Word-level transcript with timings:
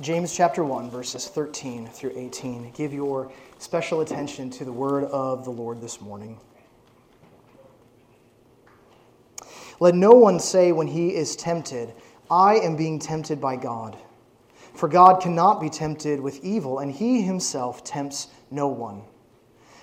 James 0.00 0.32
chapter 0.32 0.62
1, 0.62 0.90
verses 0.90 1.26
13 1.26 1.88
through 1.88 2.12
18. 2.14 2.70
Give 2.70 2.92
your 2.92 3.32
special 3.58 4.00
attention 4.00 4.48
to 4.50 4.64
the 4.64 4.72
word 4.72 5.02
of 5.04 5.44
the 5.44 5.50
Lord 5.50 5.80
this 5.80 6.00
morning. 6.00 6.38
Let 9.80 9.96
no 9.96 10.12
one 10.12 10.38
say 10.38 10.70
when 10.70 10.86
he 10.86 11.16
is 11.16 11.34
tempted, 11.34 11.92
I 12.30 12.60
am 12.60 12.76
being 12.76 13.00
tempted 13.00 13.40
by 13.40 13.56
God. 13.56 13.98
For 14.74 14.88
God 14.88 15.20
cannot 15.20 15.60
be 15.60 15.68
tempted 15.68 16.20
with 16.20 16.44
evil, 16.44 16.78
and 16.78 16.92
he 16.92 17.22
himself 17.22 17.82
tempts 17.82 18.28
no 18.52 18.68
one. 18.68 19.02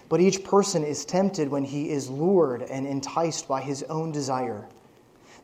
But 0.07 0.21
each 0.21 0.46
person 0.46 0.86
is 0.86 1.04
tempted 1.04 1.50
when 1.50 1.66
he 1.66 1.89
is 1.89 2.09
lured 2.09 2.62
and 2.62 2.88
enticed 2.88 3.50
by 3.50 3.59
his 3.59 3.84
own 3.84 4.14
desire. 4.14 4.66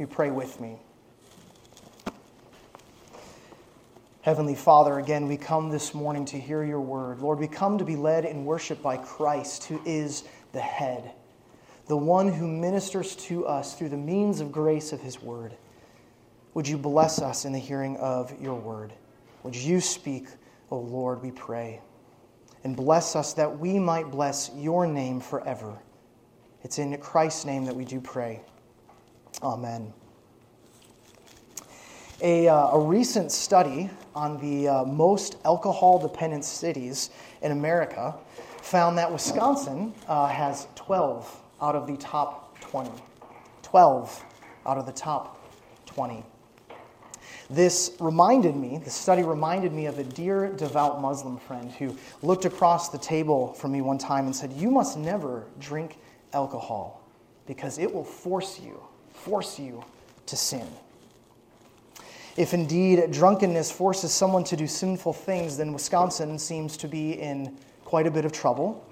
You 0.00 0.06
pray 0.06 0.30
with 0.30 0.58
me. 0.62 0.78
Heavenly 4.22 4.54
Father, 4.54 4.98
again, 4.98 5.28
we 5.28 5.36
come 5.36 5.68
this 5.68 5.92
morning 5.92 6.24
to 6.24 6.40
hear 6.40 6.64
your 6.64 6.80
word. 6.80 7.20
Lord, 7.20 7.38
we 7.38 7.46
come 7.46 7.76
to 7.76 7.84
be 7.84 7.96
led 7.96 8.24
in 8.24 8.46
worship 8.46 8.80
by 8.80 8.96
Christ, 8.96 9.64
who 9.64 9.78
is 9.84 10.24
the 10.52 10.60
head, 10.60 11.12
the 11.86 11.98
one 11.98 12.32
who 12.32 12.48
ministers 12.48 13.14
to 13.16 13.46
us 13.46 13.74
through 13.74 13.90
the 13.90 13.98
means 13.98 14.40
of 14.40 14.50
grace 14.50 14.94
of 14.94 15.02
his 15.02 15.20
word. 15.20 15.54
Would 16.54 16.66
you 16.66 16.78
bless 16.78 17.20
us 17.20 17.44
in 17.44 17.52
the 17.52 17.58
hearing 17.58 17.98
of 17.98 18.32
your 18.40 18.58
word? 18.58 18.94
Would 19.42 19.54
you 19.54 19.82
speak, 19.82 20.28
O 20.70 20.78
Lord, 20.78 21.22
we 21.22 21.30
pray, 21.30 21.82
and 22.64 22.74
bless 22.74 23.16
us 23.16 23.34
that 23.34 23.58
we 23.58 23.78
might 23.78 24.10
bless 24.10 24.50
your 24.56 24.86
name 24.86 25.20
forever. 25.20 25.78
It's 26.62 26.78
in 26.78 26.96
Christ's 26.96 27.44
name 27.44 27.66
that 27.66 27.76
we 27.76 27.84
do 27.84 28.00
pray. 28.00 28.40
Amen. 29.42 29.92
A, 32.22 32.48
uh, 32.48 32.72
a 32.72 32.78
recent 32.78 33.32
study 33.32 33.88
on 34.14 34.38
the 34.40 34.68
uh, 34.68 34.84
most 34.84 35.36
alcohol 35.46 35.98
dependent 35.98 36.44
cities 36.44 37.08
in 37.40 37.50
America 37.50 38.14
found 38.60 38.98
that 38.98 39.10
Wisconsin 39.10 39.94
uh, 40.06 40.26
has 40.26 40.68
12 40.74 41.42
out 41.62 41.74
of 41.74 41.86
the 41.86 41.96
top 41.96 42.58
20. 42.60 42.90
12 43.62 44.24
out 44.66 44.76
of 44.76 44.84
the 44.84 44.92
top 44.92 45.50
20. 45.86 46.22
This 47.48 47.96
reminded 47.98 48.54
me, 48.54 48.76
the 48.76 48.90
study 48.90 49.22
reminded 49.22 49.72
me 49.72 49.86
of 49.86 49.98
a 49.98 50.04
dear 50.04 50.52
devout 50.52 51.00
Muslim 51.00 51.38
friend 51.38 51.72
who 51.72 51.96
looked 52.20 52.44
across 52.44 52.90
the 52.90 52.98
table 52.98 53.54
from 53.54 53.72
me 53.72 53.80
one 53.80 53.98
time 53.98 54.26
and 54.26 54.36
said, 54.36 54.52
You 54.52 54.70
must 54.70 54.98
never 54.98 55.46
drink 55.58 55.96
alcohol 56.34 57.02
because 57.46 57.78
it 57.78 57.92
will 57.92 58.04
force 58.04 58.60
you, 58.60 58.78
force 59.10 59.58
you 59.58 59.82
to 60.26 60.36
sin. 60.36 60.66
If 62.40 62.54
indeed 62.54 63.10
drunkenness 63.10 63.70
forces 63.70 64.14
someone 64.14 64.44
to 64.44 64.56
do 64.56 64.66
sinful 64.66 65.12
things, 65.12 65.58
then 65.58 65.74
Wisconsin 65.74 66.38
seems 66.38 66.78
to 66.78 66.88
be 66.88 67.20
in 67.20 67.54
quite 67.84 68.06
a 68.06 68.10
bit 68.10 68.24
of 68.24 68.32
trouble. 68.32 68.82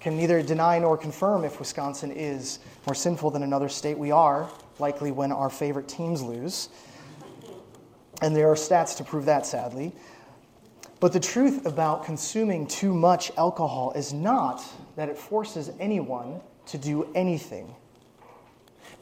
Can 0.00 0.18
neither 0.18 0.42
deny 0.42 0.78
nor 0.78 0.98
confirm 0.98 1.46
if 1.46 1.58
Wisconsin 1.58 2.12
is 2.12 2.58
more 2.86 2.94
sinful 2.94 3.30
than 3.30 3.42
another 3.42 3.70
state. 3.70 3.96
We 3.96 4.10
are, 4.10 4.50
likely 4.78 5.12
when 5.12 5.32
our 5.32 5.48
favorite 5.48 5.88
teams 5.88 6.20
lose. 6.20 6.68
And 8.20 8.36
there 8.36 8.50
are 8.50 8.54
stats 8.54 8.94
to 8.98 9.02
prove 9.02 9.24
that, 9.24 9.46
sadly. 9.46 9.90
But 11.00 11.14
the 11.14 11.20
truth 11.20 11.64
about 11.64 12.04
consuming 12.04 12.66
too 12.66 12.92
much 12.92 13.32
alcohol 13.38 13.94
is 13.96 14.12
not 14.12 14.62
that 14.96 15.08
it 15.08 15.16
forces 15.16 15.70
anyone 15.80 16.42
to 16.66 16.76
do 16.76 17.10
anything 17.14 17.74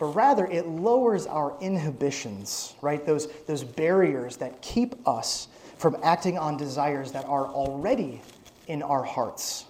but 0.03 0.17
rather 0.17 0.47
it 0.47 0.67
lowers 0.67 1.29
our 1.29 1.57
inhibitions, 1.61 2.75
right? 2.81 3.07
Those, 3.07 3.29
those 3.47 3.63
barriers 3.63 4.37
that 4.39 4.61
keep 4.61 4.97
us 5.07 5.47
from 5.79 5.97
acting 6.03 6.37
on 6.37 6.57
desires 6.57 7.13
that 7.13 7.25
are 7.27 7.47
already 7.47 8.21
in 8.67 8.83
our 8.83 9.05
hearts. 9.05 9.67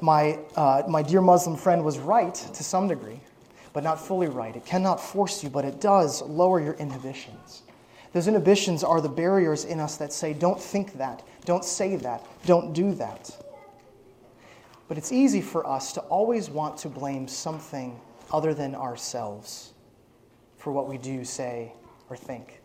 My, 0.00 0.38
uh, 0.56 0.84
my 0.88 1.02
dear 1.02 1.20
Muslim 1.20 1.58
friend 1.58 1.84
was 1.84 1.98
right 1.98 2.34
to 2.34 2.64
some 2.64 2.88
degree, 2.88 3.20
but 3.74 3.84
not 3.84 4.00
fully 4.00 4.28
right. 4.28 4.56
It 4.56 4.64
cannot 4.64 4.98
force 4.98 5.44
you, 5.44 5.50
but 5.50 5.66
it 5.66 5.78
does 5.78 6.22
lower 6.22 6.58
your 6.58 6.72
inhibitions. 6.76 7.64
Those 8.14 8.28
inhibitions 8.28 8.82
are 8.82 9.02
the 9.02 9.10
barriers 9.10 9.66
in 9.66 9.78
us 9.78 9.98
that 9.98 10.10
say, 10.10 10.32
don't 10.32 10.58
think 10.58 10.94
that, 10.94 11.22
don't 11.44 11.66
say 11.66 11.96
that, 11.96 12.24
don't 12.46 12.72
do 12.72 12.94
that. 12.94 13.30
But 14.88 14.96
it's 14.96 15.12
easy 15.12 15.42
for 15.42 15.66
us 15.66 15.92
to 15.92 16.00
always 16.00 16.48
want 16.48 16.78
to 16.78 16.88
blame 16.88 17.28
something 17.28 18.00
other 18.32 18.54
than 18.54 18.74
ourselves 18.74 19.72
for 20.56 20.72
what 20.72 20.88
we 20.88 20.98
do, 20.98 21.24
say, 21.24 21.72
or 22.10 22.16
think. 22.16 22.60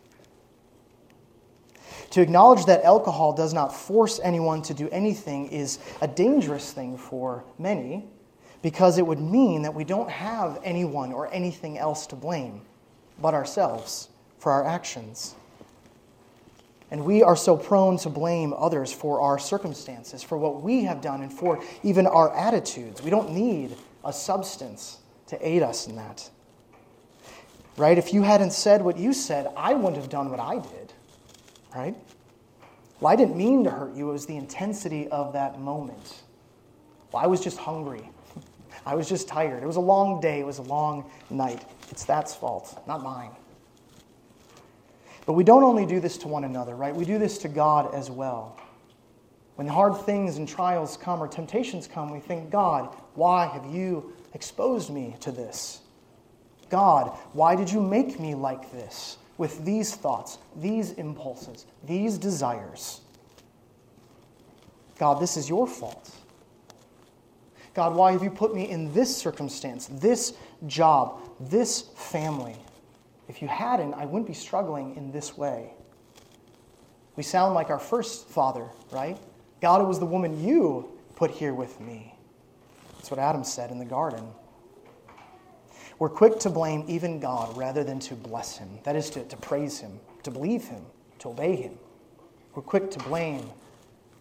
To 2.10 2.20
acknowledge 2.20 2.66
that 2.66 2.84
alcohol 2.84 3.32
does 3.32 3.54
not 3.54 3.74
force 3.74 4.20
anyone 4.22 4.62
to 4.62 4.74
do 4.74 4.88
anything 4.90 5.48
is 5.48 5.78
a 6.00 6.08
dangerous 6.08 6.72
thing 6.72 6.96
for 6.96 7.44
many 7.58 8.04
because 8.62 8.98
it 8.98 9.06
would 9.06 9.20
mean 9.20 9.62
that 9.62 9.74
we 9.74 9.84
don't 9.84 10.10
have 10.10 10.60
anyone 10.64 11.12
or 11.12 11.32
anything 11.32 11.78
else 11.78 12.06
to 12.08 12.16
blame 12.16 12.62
but 13.20 13.34
ourselves 13.34 14.08
for 14.38 14.52
our 14.52 14.64
actions. 14.64 15.34
And 16.90 17.04
we 17.04 17.22
are 17.22 17.36
so 17.36 17.56
prone 17.56 17.96
to 17.98 18.10
blame 18.10 18.54
others 18.56 18.92
for 18.92 19.20
our 19.20 19.38
circumstances, 19.38 20.22
for 20.22 20.38
what 20.38 20.62
we 20.62 20.84
have 20.84 21.00
done, 21.00 21.22
and 21.22 21.32
for 21.32 21.62
even 21.82 22.06
our 22.06 22.34
attitudes. 22.36 23.02
We 23.02 23.10
don't 23.10 23.32
need 23.32 23.76
a 24.04 24.12
substance 24.12 24.98
to 25.38 25.48
aid 25.48 25.62
us 25.62 25.86
in 25.86 25.96
that. 25.96 26.28
Right? 27.76 27.98
If 27.98 28.12
you 28.12 28.22
hadn't 28.22 28.52
said 28.52 28.82
what 28.82 28.96
you 28.96 29.12
said, 29.12 29.48
I 29.56 29.74
wouldn't 29.74 29.96
have 29.96 30.08
done 30.08 30.30
what 30.30 30.40
I 30.40 30.54
did. 30.60 30.92
Right? 31.74 31.96
Well, 33.00 33.12
I 33.12 33.16
didn't 33.16 33.36
mean 33.36 33.64
to 33.64 33.70
hurt 33.70 33.94
you. 33.94 34.08
It 34.10 34.12
was 34.12 34.26
the 34.26 34.36
intensity 34.36 35.08
of 35.08 35.32
that 35.32 35.60
moment. 35.60 36.22
Well, 37.12 37.22
I 37.22 37.26
was 37.26 37.40
just 37.40 37.58
hungry. 37.58 38.08
I 38.86 38.94
was 38.94 39.08
just 39.08 39.26
tired. 39.26 39.62
It 39.62 39.66
was 39.66 39.76
a 39.76 39.80
long 39.80 40.20
day. 40.20 40.40
It 40.40 40.46
was 40.46 40.58
a 40.58 40.62
long 40.62 41.10
night. 41.30 41.64
It's 41.90 42.04
that's 42.04 42.34
fault, 42.34 42.82
not 42.86 43.02
mine. 43.02 43.30
But 45.26 45.32
we 45.32 45.42
don't 45.42 45.64
only 45.64 45.86
do 45.86 46.00
this 46.00 46.18
to 46.18 46.28
one 46.28 46.44
another, 46.44 46.76
right? 46.76 46.94
We 46.94 47.04
do 47.04 47.18
this 47.18 47.38
to 47.38 47.48
God 47.48 47.94
as 47.94 48.10
well. 48.10 48.60
When 49.56 49.66
hard 49.66 49.96
things 50.04 50.36
and 50.36 50.48
trials 50.48 50.96
come 50.96 51.22
or 51.22 51.28
temptations 51.28 51.86
come, 51.86 52.10
we 52.10 52.18
think, 52.18 52.50
God, 52.50 52.94
why 53.14 53.46
have 53.46 53.64
you 53.66 54.12
exposed 54.34 54.90
me 54.90 55.16
to 55.20 55.32
this? 55.32 55.80
God, 56.68 57.16
why 57.32 57.54
did 57.56 57.70
you 57.70 57.80
make 57.80 58.18
me 58.18 58.34
like 58.34 58.70
this 58.72 59.18
with 59.38 59.64
these 59.64 59.94
thoughts, 59.94 60.38
these 60.56 60.92
impulses, 60.92 61.66
these 61.84 62.18
desires? 62.18 63.00
God, 64.98 65.20
this 65.20 65.36
is 65.36 65.48
your 65.48 65.66
fault. 65.66 66.10
God, 67.74 67.94
why 67.96 68.12
have 68.12 68.22
you 68.22 68.30
put 68.30 68.54
me 68.54 68.70
in 68.70 68.92
this 68.92 69.14
circumstance, 69.16 69.86
this 69.86 70.34
job, 70.66 71.20
this 71.40 71.82
family? 71.96 72.56
If 73.28 73.42
you 73.42 73.48
hadn't, 73.48 73.94
I 73.94 74.04
wouldn't 74.04 74.28
be 74.28 74.34
struggling 74.34 74.96
in 74.96 75.10
this 75.10 75.36
way. 75.36 75.72
We 77.16 77.22
sound 77.22 77.54
like 77.54 77.70
our 77.70 77.78
first 77.78 78.28
father, 78.28 78.68
right? 78.92 79.18
God, 79.60 79.80
it 79.80 79.84
was 79.84 79.98
the 79.98 80.06
woman 80.06 80.44
you 80.44 80.88
put 81.16 81.30
here 81.30 81.54
with 81.54 81.80
me. 81.80 82.13
That's 83.04 83.10
what 83.10 83.20
Adam 83.20 83.44
said 83.44 83.70
in 83.70 83.78
the 83.78 83.84
garden. 83.84 84.26
We're 85.98 86.08
quick 86.08 86.38
to 86.38 86.48
blame 86.48 86.86
even 86.88 87.20
God 87.20 87.54
rather 87.54 87.84
than 87.84 87.98
to 87.98 88.14
bless 88.14 88.56
him. 88.56 88.78
That 88.84 88.96
is, 88.96 89.10
to, 89.10 89.22
to 89.24 89.36
praise 89.36 89.78
him, 89.78 90.00
to 90.22 90.30
believe 90.30 90.64
him, 90.64 90.86
to 91.18 91.28
obey 91.28 91.54
him. 91.54 91.74
We're 92.54 92.62
quick 92.62 92.90
to 92.92 92.98
blame 93.00 93.46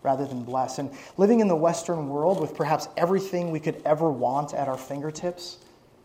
rather 0.02 0.26
than 0.26 0.44
bless. 0.44 0.80
And 0.80 0.92
living 1.16 1.40
in 1.40 1.48
the 1.48 1.56
Western 1.56 2.10
world 2.10 2.42
with 2.42 2.56
perhaps 2.56 2.90
everything 2.98 3.52
we 3.52 3.60
could 3.62 3.82
ever 3.86 4.12
want 4.12 4.54
at 4.54 4.68
our 4.68 4.78
fingertips, 4.78 5.60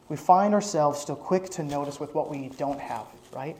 we 0.08 0.16
find 0.16 0.54
ourselves 0.54 1.00
still 1.00 1.16
quick 1.16 1.50
to 1.50 1.64
notice 1.64 1.98
with 1.98 2.14
what 2.14 2.30
we 2.30 2.50
don't 2.50 2.78
have, 2.78 3.06
right? 3.32 3.56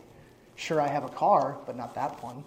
Sure, 0.54 0.80
I 0.80 0.86
have 0.86 1.02
a 1.02 1.08
car, 1.08 1.58
but 1.66 1.76
not 1.76 1.92
that 1.96 2.22
one. 2.22 2.44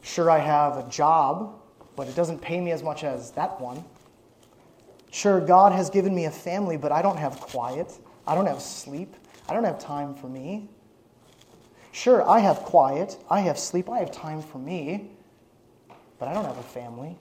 Sure, 0.00 0.30
I 0.30 0.38
have 0.38 0.78
a 0.78 0.88
job, 0.88 1.60
but 1.96 2.08
it 2.08 2.14
doesn't 2.14 2.40
pay 2.40 2.62
me 2.62 2.70
as 2.70 2.82
much 2.82 3.04
as 3.04 3.32
that 3.32 3.60
one. 3.60 3.84
Sure, 5.12 5.40
God 5.40 5.72
has 5.72 5.90
given 5.90 6.14
me 6.14 6.24
a 6.24 6.30
family, 6.30 6.78
but 6.78 6.90
I 6.90 7.02
don't 7.02 7.18
have 7.18 7.38
quiet. 7.38 7.92
I 8.26 8.34
don't 8.34 8.46
have 8.46 8.62
sleep. 8.62 9.14
I 9.46 9.52
don't 9.52 9.62
have 9.62 9.78
time 9.78 10.14
for 10.14 10.26
me. 10.26 10.68
Sure, 11.92 12.26
I 12.26 12.38
have 12.38 12.60
quiet, 12.60 13.18
I 13.28 13.40
have 13.40 13.58
sleep, 13.58 13.90
I 13.90 13.98
have 13.98 14.10
time 14.10 14.40
for 14.40 14.56
me, 14.56 15.10
but 16.18 16.26
I 16.26 16.32
don't 16.32 16.46
have 16.46 16.56
a 16.56 16.62
family. 16.62 17.18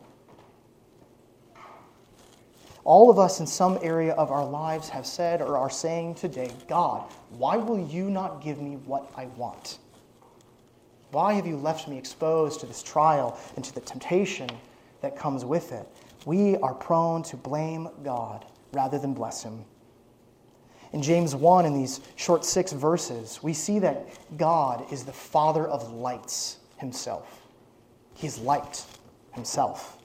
All 2.86 3.12
of 3.12 3.20
us 3.20 3.42
in 3.42 3.46
some 3.46 3.78
area 3.82 4.14
of 4.14 4.32
our 4.32 4.46
lives 4.46 4.88
have 4.88 5.06
said 5.06 5.42
or 5.42 5.58
are 5.58 5.70
saying 5.70 6.16
today, 6.16 6.50
God, 6.70 7.12
why 7.32 7.58
will 7.58 7.86
you 7.86 8.10
not 8.10 8.42
give 8.42 8.62
me 8.62 8.78
what 8.86 9.12
I 9.18 9.26
want? 9.36 9.80
Why 11.12 11.34
have 11.34 11.46
you 11.46 11.58
left 11.58 11.90
me 11.90 11.98
exposed 11.98 12.62
to 12.62 12.66
this 12.66 12.82
trial 12.82 13.38
and 13.58 13.66
to 13.66 13.76
the 13.76 13.82
temptation 13.82 14.50
that 15.02 15.18
comes 15.18 15.44
with 15.44 15.74
it? 15.74 15.86
We 16.26 16.58
are 16.58 16.74
prone 16.74 17.24
to 17.24 17.38
blame 17.38 17.90
God 18.04 18.46
rather 18.74 19.00
than 19.00 19.14
bless 19.14 19.44
Him. 19.44 19.66
In 20.94 21.02
James 21.02 21.34
1, 21.36 21.66
in 21.66 21.74
these 21.74 22.02
short 22.16 22.44
six 22.44 22.74
verses, 22.74 23.42
we 23.42 23.54
see 23.54 23.80
that 23.80 24.08
God 24.38 24.92
is 24.92 25.04
the 25.04 25.14
Father 25.14 25.68
of 25.68 25.92
lights 25.94 26.58
Himself. 26.78 27.42
He's 28.14 28.38
light 28.38 28.84
Himself. 29.34 29.98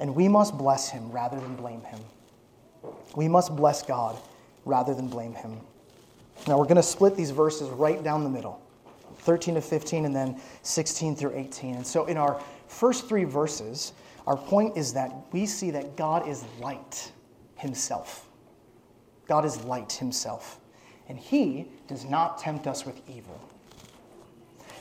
And 0.00 0.14
we 0.14 0.28
must 0.28 0.58
bless 0.58 0.90
Him 0.90 1.10
rather 1.10 1.38
than 1.38 1.54
blame 1.54 1.82
Him. 1.82 2.00
We 3.14 3.28
must 3.28 3.54
bless 3.56 3.82
God 3.82 4.18
rather 4.64 4.92
than 4.92 5.08
blame 5.08 5.34
Him. 5.34 5.60
Now, 6.46 6.58
we're 6.58 6.64
going 6.64 6.76
to 6.76 6.82
split 6.82 7.16
these 7.16 7.30
verses 7.30 7.70
right 7.70 8.02
down 8.02 8.24
the 8.24 8.30
middle 8.30 8.60
13 9.26 9.56
to 9.56 9.60
15, 9.60 10.04
and 10.04 10.14
then 10.14 10.40
16 10.62 11.16
through 11.16 11.34
18. 11.34 11.74
And 11.74 11.86
so, 11.86 12.06
in 12.06 12.16
our 12.16 12.40
first 12.68 13.08
three 13.08 13.24
verses, 13.24 13.92
our 14.26 14.36
point 14.36 14.76
is 14.76 14.92
that 14.94 15.12
we 15.32 15.46
see 15.46 15.70
that 15.72 15.96
God 15.96 16.28
is 16.28 16.44
light 16.60 17.12
himself. 17.56 18.28
God 19.26 19.44
is 19.44 19.62
light 19.64 19.92
himself. 19.92 20.60
And 21.08 21.18
he 21.18 21.66
does 21.88 22.04
not 22.04 22.38
tempt 22.38 22.66
us 22.66 22.86
with 22.86 23.00
evil. 23.08 23.40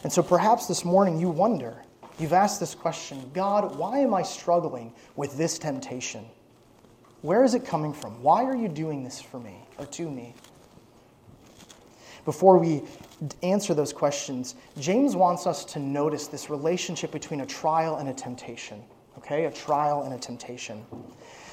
And 0.03 0.13
so 0.13 0.21
perhaps 0.21 0.67
this 0.67 0.85
morning 0.85 1.19
you 1.19 1.29
wonder, 1.29 1.83
you've 2.19 2.33
asked 2.33 2.59
this 2.59 2.75
question 2.75 3.29
God, 3.33 3.75
why 3.75 3.99
am 3.99 4.13
I 4.13 4.21
struggling 4.21 4.93
with 5.15 5.37
this 5.37 5.57
temptation? 5.57 6.25
Where 7.21 7.43
is 7.43 7.55
it 7.55 7.65
coming 7.65 7.93
from? 7.93 8.21
Why 8.21 8.43
are 8.43 8.55
you 8.55 8.67
doing 8.67 9.03
this 9.03 9.19
for 9.19 9.39
me 9.39 9.57
or 9.79 9.85
to 9.87 10.09
me? 10.09 10.35
Before 12.25 12.57
we 12.57 12.81
answer 13.43 13.73
those 13.73 13.93
questions, 13.93 14.55
James 14.79 15.15
wants 15.15 15.45
us 15.45 15.63
to 15.65 15.79
notice 15.79 16.27
this 16.27 16.49
relationship 16.49 17.11
between 17.11 17.41
a 17.41 17.45
trial 17.45 17.97
and 17.97 18.09
a 18.09 18.13
temptation. 18.13 18.83
Okay, 19.17 19.45
a 19.45 19.51
trial 19.51 20.03
and 20.03 20.13
a 20.13 20.17
temptation. 20.17 20.83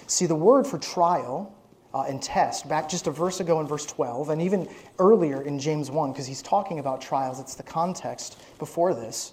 See, 0.07 0.27
the 0.27 0.35
word 0.35 0.67
for 0.67 0.79
trial 0.79 1.55
uh, 1.95 2.05
and 2.09 2.23
test, 2.23 2.69
back 2.69 2.89
just 2.89 3.07
a 3.07 3.11
verse 3.11 3.41
ago 3.41 3.61
in 3.61 3.67
verse 3.67 3.87
12, 3.87 4.31
and 4.31 4.43
even 4.43 4.69
earlier 4.99 5.43
in 5.43 5.59
James 5.59 5.91
1, 5.91 6.13
because 6.13 6.27
he's 6.27 6.43
talking 6.43 6.79
about 6.79 7.01
trials, 7.01 7.39
it's 7.39 7.55
the 7.55 7.63
context 7.63 8.43
before 8.59 8.95
this. 8.95 9.33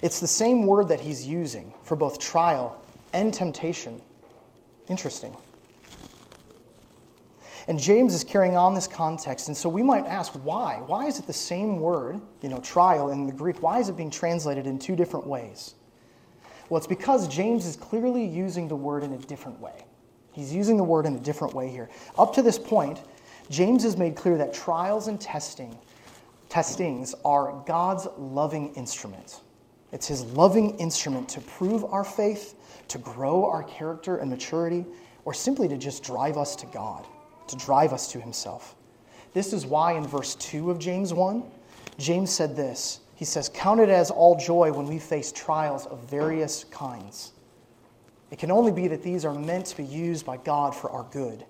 It's 0.00 0.20
the 0.20 0.28
same 0.28 0.64
word 0.64 0.88
that 0.88 1.00
he's 1.00 1.26
using 1.26 1.74
for 1.82 1.96
both 1.96 2.20
trial 2.20 2.80
and 3.12 3.34
temptation. 3.34 4.00
Interesting. 4.88 5.36
And 7.68 7.78
James 7.78 8.14
is 8.14 8.24
carrying 8.24 8.56
on 8.56 8.74
this 8.74 8.86
context, 8.86 9.48
and 9.48 9.56
so 9.56 9.68
we 9.68 9.82
might 9.82 10.06
ask 10.06 10.32
why? 10.42 10.82
Why 10.86 11.06
is 11.06 11.18
it 11.18 11.26
the 11.26 11.34
same 11.34 11.80
word, 11.80 12.18
you 12.40 12.48
know, 12.48 12.60
trial 12.60 13.10
in 13.10 13.26
the 13.26 13.32
Greek? 13.32 13.62
Why 13.62 13.78
is 13.78 13.90
it 13.90 13.96
being 13.96 14.10
translated 14.10 14.66
in 14.66 14.78
two 14.78 14.96
different 14.96 15.26
ways? 15.26 15.74
Well, 16.70 16.78
it's 16.78 16.86
because 16.86 17.28
James 17.28 17.66
is 17.66 17.76
clearly 17.76 18.24
using 18.24 18.68
the 18.68 18.76
word 18.76 19.02
in 19.04 19.12
a 19.12 19.18
different 19.18 19.60
way. 19.60 19.84
He's 20.32 20.52
using 20.52 20.78
the 20.78 20.84
word 20.84 21.04
in 21.04 21.14
a 21.14 21.20
different 21.20 21.52
way 21.52 21.68
here. 21.68 21.90
Up 22.18 22.32
to 22.34 22.42
this 22.42 22.58
point, 22.58 23.02
James 23.50 23.82
has 23.82 23.98
made 23.98 24.16
clear 24.16 24.38
that 24.38 24.54
trials 24.54 25.08
and 25.08 25.20
testing, 25.20 25.76
testings 26.48 27.14
are 27.22 27.62
God's 27.66 28.08
loving 28.16 28.72
instrument. 28.76 29.40
It's 29.92 30.06
his 30.06 30.24
loving 30.24 30.78
instrument 30.78 31.28
to 31.30 31.40
prove 31.42 31.84
our 31.84 32.04
faith, 32.04 32.54
to 32.88 32.98
grow 32.98 33.44
our 33.44 33.62
character 33.62 34.16
and 34.18 34.30
maturity, 34.30 34.86
or 35.26 35.34
simply 35.34 35.68
to 35.68 35.76
just 35.76 36.02
drive 36.02 36.38
us 36.38 36.56
to 36.56 36.66
God, 36.66 37.06
to 37.48 37.56
drive 37.56 37.92
us 37.92 38.10
to 38.12 38.20
himself. 38.20 38.74
This 39.32 39.52
is 39.52 39.66
why 39.66 39.92
in 39.92 40.06
verse 40.06 40.34
2 40.36 40.70
of 40.70 40.78
James 40.78 41.12
1, 41.12 41.42
James 41.98 42.30
said 42.30 42.56
this 42.56 43.00
he 43.18 43.24
says, 43.24 43.50
Count 43.52 43.80
it 43.80 43.88
as 43.88 44.12
all 44.12 44.36
joy 44.36 44.72
when 44.72 44.86
we 44.86 45.00
face 45.00 45.32
trials 45.32 45.86
of 45.86 45.98
various 46.08 46.62
kinds. 46.64 47.32
It 48.30 48.38
can 48.38 48.52
only 48.52 48.70
be 48.70 48.86
that 48.86 49.02
these 49.02 49.24
are 49.24 49.34
meant 49.34 49.66
to 49.66 49.76
be 49.76 49.82
used 49.82 50.24
by 50.24 50.36
God 50.36 50.72
for 50.72 50.88
our 50.92 51.04
good. 51.10 51.44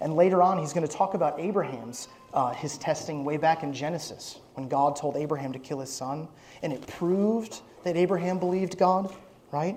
And 0.00 0.16
later 0.16 0.40
on, 0.42 0.58
he's 0.58 0.72
going 0.72 0.86
to 0.86 0.92
talk 0.92 1.12
about 1.12 1.38
Abraham's, 1.38 2.08
uh, 2.32 2.54
his 2.54 2.78
testing 2.78 3.22
way 3.22 3.36
back 3.36 3.62
in 3.62 3.74
Genesis, 3.74 4.38
when 4.54 4.66
God 4.66 4.96
told 4.96 5.14
Abraham 5.14 5.52
to 5.52 5.58
kill 5.58 5.80
his 5.80 5.92
son, 5.92 6.26
and 6.62 6.72
it 6.72 6.86
proved 6.86 7.60
that 7.84 7.94
Abraham 7.94 8.38
believed 8.38 8.78
God, 8.78 9.14
right? 9.50 9.76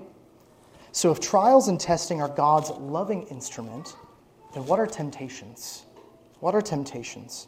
So 0.92 1.10
if 1.10 1.20
trials 1.20 1.68
and 1.68 1.78
testing 1.78 2.22
are 2.22 2.28
God's 2.28 2.70
loving 2.70 3.24
instrument, 3.24 3.96
then 4.56 4.64
what 4.64 4.80
are 4.80 4.86
temptations? 4.86 5.84
What 6.40 6.54
are 6.54 6.62
temptations? 6.62 7.46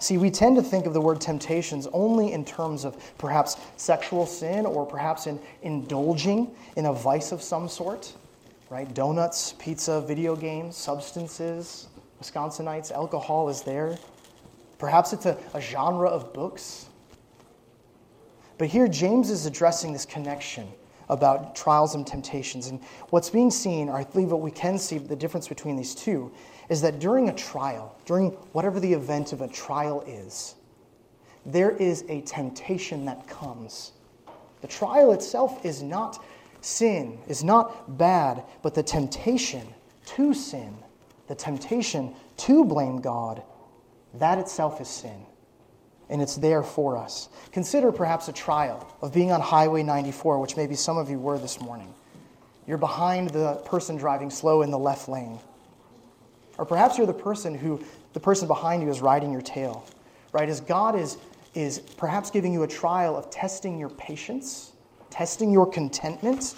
See, 0.00 0.18
we 0.18 0.28
tend 0.28 0.56
to 0.56 0.62
think 0.62 0.86
of 0.86 0.92
the 0.92 1.00
word 1.00 1.20
temptations 1.20 1.86
only 1.92 2.32
in 2.32 2.44
terms 2.44 2.84
of 2.84 2.96
perhaps 3.16 3.56
sexual 3.76 4.26
sin 4.26 4.66
or 4.66 4.84
perhaps 4.84 5.28
in 5.28 5.38
indulging 5.62 6.50
in 6.74 6.86
a 6.86 6.92
vice 6.92 7.30
of 7.30 7.40
some 7.42 7.68
sort, 7.68 8.12
right? 8.70 8.92
Donuts, 8.92 9.54
pizza, 9.60 10.00
video 10.00 10.34
games, 10.34 10.76
substances, 10.76 11.86
Wisconsinites, 12.20 12.90
alcohol 12.90 13.48
is 13.48 13.62
there. 13.62 13.96
Perhaps 14.78 15.12
it's 15.12 15.26
a, 15.26 15.38
a 15.54 15.60
genre 15.60 16.08
of 16.08 16.34
books. 16.34 16.86
But 18.58 18.66
here, 18.66 18.88
James 18.88 19.30
is 19.30 19.46
addressing 19.46 19.92
this 19.92 20.06
connection 20.06 20.66
about 21.08 21.54
trials 21.54 21.94
and 21.94 22.06
temptations. 22.06 22.68
And 22.68 22.80
what's 23.10 23.30
being 23.30 23.50
seen, 23.50 23.88
or 23.88 23.96
I 23.96 24.04
believe 24.04 24.30
what 24.30 24.40
we 24.40 24.50
can 24.50 24.78
see 24.78 24.98
the 24.98 25.16
difference 25.16 25.48
between 25.48 25.76
these 25.76 25.94
two, 25.94 26.32
is 26.68 26.80
that 26.82 26.98
during 26.98 27.28
a 27.28 27.34
trial, 27.34 27.96
during 28.04 28.30
whatever 28.52 28.80
the 28.80 28.92
event 28.92 29.32
of 29.32 29.40
a 29.40 29.48
trial 29.48 30.02
is, 30.06 30.56
there 31.44 31.70
is 31.70 32.04
a 32.08 32.22
temptation 32.22 33.04
that 33.04 33.26
comes. 33.28 33.92
The 34.62 34.68
trial 34.68 35.12
itself 35.12 35.64
is 35.64 35.82
not 35.82 36.24
sin, 36.60 37.18
is 37.28 37.44
not 37.44 37.96
bad, 37.96 38.42
but 38.62 38.74
the 38.74 38.82
temptation 38.82 39.66
to 40.06 40.34
sin, 40.34 40.76
the 41.28 41.34
temptation 41.34 42.14
to 42.38 42.64
blame 42.64 43.00
God, 43.00 43.42
that 44.14 44.38
itself 44.38 44.80
is 44.80 44.88
sin. 44.88 45.26
And 46.08 46.22
it's 46.22 46.36
there 46.36 46.62
for 46.62 46.96
us. 46.96 47.28
Consider 47.52 47.90
perhaps 47.90 48.28
a 48.28 48.32
trial 48.32 48.86
of 49.02 49.12
being 49.12 49.32
on 49.32 49.40
Highway 49.40 49.82
94, 49.82 50.38
which 50.38 50.56
maybe 50.56 50.74
some 50.74 50.98
of 50.98 51.10
you 51.10 51.18
were 51.18 51.38
this 51.38 51.60
morning. 51.60 51.92
You're 52.66 52.78
behind 52.78 53.30
the 53.30 53.54
person 53.64 53.96
driving 53.96 54.30
slow 54.30 54.62
in 54.62 54.70
the 54.70 54.78
left 54.78 55.08
lane. 55.08 55.38
Or 56.58 56.64
perhaps 56.64 56.96
you're 56.96 57.06
the 57.06 57.12
person 57.12 57.54
who 57.54 57.82
the 58.12 58.20
person 58.20 58.48
behind 58.48 58.82
you 58.82 58.88
is 58.88 59.00
riding 59.00 59.30
your 59.30 59.42
tail, 59.42 59.84
right? 60.32 60.48
As 60.48 60.60
God 60.60 60.98
is, 60.98 61.18
is 61.54 61.80
perhaps 61.80 62.30
giving 62.30 62.52
you 62.52 62.62
a 62.62 62.68
trial 62.68 63.16
of 63.16 63.30
testing 63.30 63.78
your 63.78 63.90
patience, 63.90 64.72
testing 65.10 65.50
your 65.50 65.66
contentment, 65.66 66.54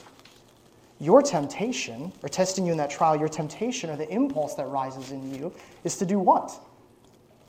your 1.00 1.22
temptation, 1.22 2.12
or 2.22 2.28
testing 2.28 2.64
you 2.64 2.72
in 2.72 2.78
that 2.78 2.90
trial, 2.90 3.16
your 3.16 3.28
temptation 3.28 3.90
or 3.90 3.96
the 3.96 4.08
impulse 4.08 4.54
that 4.54 4.68
rises 4.68 5.10
in 5.10 5.34
you 5.34 5.52
is 5.84 5.96
to 5.96 6.06
do 6.06 6.18
what? 6.18 6.52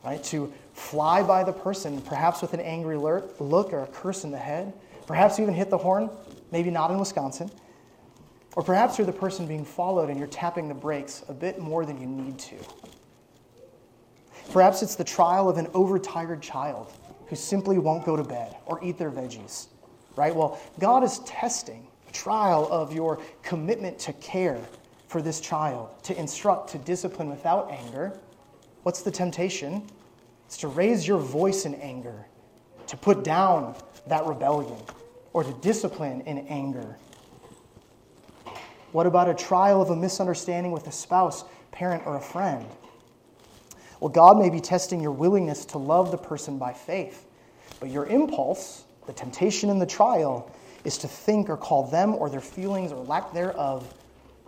Right? 0.03 0.23
To 0.25 0.51
fly 0.79 1.21
by 1.21 1.43
the 1.43 1.51
person, 1.51 2.01
perhaps 2.01 2.41
with 2.41 2.53
an 2.53 2.61
angry 2.61 2.97
look 2.97 3.73
or 3.73 3.83
a 3.83 3.87
curse 3.87 4.23
in 4.23 4.31
the 4.31 4.37
head, 4.37 4.73
perhaps 5.05 5.39
even 5.39 5.53
hit 5.53 5.69
the 5.69 5.77
horn, 5.77 6.09
maybe 6.51 6.71
not 6.71 6.89
in 6.89 6.97
Wisconsin. 6.97 7.51
Or 8.55 8.63
perhaps 8.63 8.97
you're 8.97 9.05
the 9.05 9.13
person 9.13 9.45
being 9.45 9.65
followed 9.65 10.09
and 10.09 10.17
you're 10.17 10.27
tapping 10.27 10.67
the 10.67 10.73
brakes 10.73 11.23
a 11.27 11.33
bit 11.33 11.59
more 11.59 11.85
than 11.85 11.99
you 11.99 12.07
need 12.07 12.39
to. 12.39 12.55
Perhaps 14.51 14.81
it's 14.81 14.95
the 14.95 15.03
trial 15.03 15.47
of 15.49 15.57
an 15.57 15.67
overtired 15.73 16.41
child 16.41 16.91
who 17.27 17.35
simply 17.35 17.77
won't 17.77 18.05
go 18.05 18.15
to 18.15 18.23
bed 18.23 18.55
or 18.65 18.83
eat 18.83 18.97
their 18.97 19.11
veggies, 19.11 19.67
right? 20.15 20.35
Well, 20.35 20.59
God 20.79 21.03
is 21.03 21.19
testing 21.19 21.85
a 22.07 22.11
trial 22.11 22.67
of 22.71 22.91
your 22.91 23.19
commitment 23.43 23.99
to 23.99 24.13
care 24.13 24.59
for 25.07 25.21
this 25.21 25.39
child, 25.39 25.89
to 26.03 26.17
instruct, 26.17 26.71
to 26.71 26.79
discipline 26.79 27.29
without 27.29 27.69
anger. 27.69 28.19
What's 28.83 29.03
the 29.03 29.11
temptation? 29.11 29.83
It's 30.49 30.57
to 30.57 30.67
raise 30.67 31.07
your 31.07 31.19
voice 31.19 31.65
in 31.65 31.75
anger, 31.75 32.25
to 32.87 32.97
put 32.97 33.23
down 33.23 33.75
that 34.07 34.25
rebellion, 34.25 34.81
or 35.31 35.43
to 35.43 35.53
discipline 35.61 36.21
in 36.21 36.39
anger 36.47 36.97
what 38.91 39.05
about 39.05 39.29
a 39.29 39.33
trial 39.33 39.81
of 39.81 39.89
a 39.89 39.95
misunderstanding 39.95 40.71
with 40.71 40.87
a 40.87 40.91
spouse, 40.91 41.43
parent, 41.71 42.03
or 42.05 42.15
a 42.15 42.21
friend? 42.21 42.65
Well, 43.99 44.09
God 44.09 44.39
may 44.39 44.49
be 44.49 44.59
testing 44.59 45.01
your 45.01 45.11
willingness 45.11 45.65
to 45.65 45.77
love 45.77 46.11
the 46.11 46.17
person 46.17 46.57
by 46.57 46.73
faith, 46.73 47.27
but 47.79 47.89
your 47.89 48.07
impulse, 48.07 48.85
the 49.05 49.13
temptation 49.13 49.69
in 49.69 49.77
the 49.77 49.85
trial, 49.85 50.51
is 50.85 50.97
to 50.99 51.07
think 51.07 51.49
or 51.49 51.57
call 51.57 51.83
them 51.87 52.15
or 52.15 52.29
their 52.29 52.41
feelings 52.41 52.91
or 52.91 53.03
lack 53.03 53.33
thereof 53.33 53.93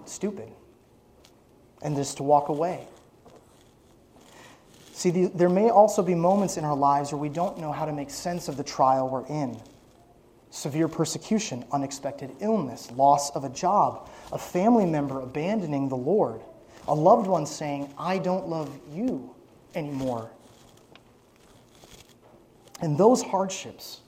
stupid 0.05 0.49
and 1.83 1.95
just 1.95 2.17
to 2.17 2.23
walk 2.23 2.49
away. 2.49 2.87
See, 5.01 5.09
the, 5.09 5.25
there 5.33 5.49
may 5.49 5.71
also 5.71 6.03
be 6.03 6.13
moments 6.13 6.57
in 6.57 6.63
our 6.63 6.75
lives 6.75 7.11
where 7.11 7.17
we 7.17 7.27
don't 7.27 7.57
know 7.57 7.71
how 7.71 7.85
to 7.85 7.91
make 7.91 8.11
sense 8.11 8.47
of 8.47 8.55
the 8.55 8.63
trial 8.63 9.09
we're 9.09 9.25
in. 9.25 9.59
Severe 10.51 10.87
persecution, 10.87 11.65
unexpected 11.71 12.29
illness, 12.39 12.91
loss 12.91 13.31
of 13.31 13.43
a 13.43 13.49
job, 13.49 14.11
a 14.31 14.37
family 14.37 14.85
member 14.85 15.21
abandoning 15.21 15.89
the 15.89 15.97
Lord, 15.97 16.41
a 16.87 16.93
loved 16.93 17.25
one 17.25 17.47
saying, 17.47 17.91
I 17.97 18.19
don't 18.19 18.47
love 18.47 18.69
you 18.93 19.33
anymore. 19.73 20.29
In 22.83 22.95
those 22.95 23.23
hardships, 23.23 24.01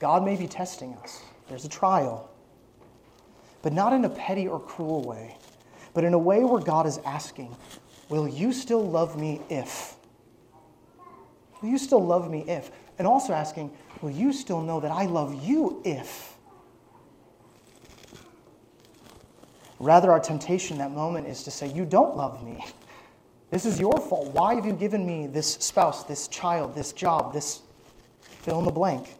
God 0.00 0.24
may 0.24 0.34
be 0.34 0.48
testing 0.48 0.94
us. 0.94 1.22
There's 1.48 1.64
a 1.64 1.68
trial. 1.68 2.28
But 3.62 3.72
not 3.72 3.92
in 3.92 4.04
a 4.04 4.10
petty 4.10 4.48
or 4.48 4.58
cruel 4.58 5.04
way, 5.04 5.36
but 5.94 6.02
in 6.02 6.12
a 6.12 6.18
way 6.18 6.42
where 6.42 6.60
God 6.60 6.88
is 6.88 6.98
asking, 7.06 7.54
Will 8.08 8.26
you 8.26 8.52
still 8.52 8.84
love 8.84 9.16
me 9.16 9.40
if? 9.48 9.94
Will 11.60 11.68
you 11.70 11.78
still 11.78 12.04
love 12.04 12.30
me 12.30 12.44
if? 12.46 12.70
And 12.98 13.06
also 13.06 13.32
asking, 13.32 13.70
Will 14.00 14.10
you 14.10 14.32
still 14.32 14.60
know 14.60 14.80
that 14.80 14.90
I 14.90 15.06
love 15.06 15.44
you 15.44 15.82
if? 15.84 16.36
Rather, 19.80 20.10
our 20.10 20.20
temptation 20.20 20.78
that 20.78 20.90
moment 20.90 21.26
is 21.26 21.42
to 21.44 21.50
say, 21.50 21.72
You 21.72 21.84
don't 21.84 22.16
love 22.16 22.44
me. 22.44 22.64
This 23.50 23.64
is 23.64 23.80
your 23.80 23.96
fault. 23.98 24.34
Why 24.34 24.54
have 24.54 24.66
you 24.66 24.72
given 24.72 25.06
me 25.06 25.26
this 25.26 25.54
spouse, 25.54 26.04
this 26.04 26.28
child, 26.28 26.74
this 26.74 26.92
job, 26.92 27.32
this 27.32 27.62
fill 28.20 28.58
in 28.58 28.64
the 28.64 28.72
blank? 28.72 29.14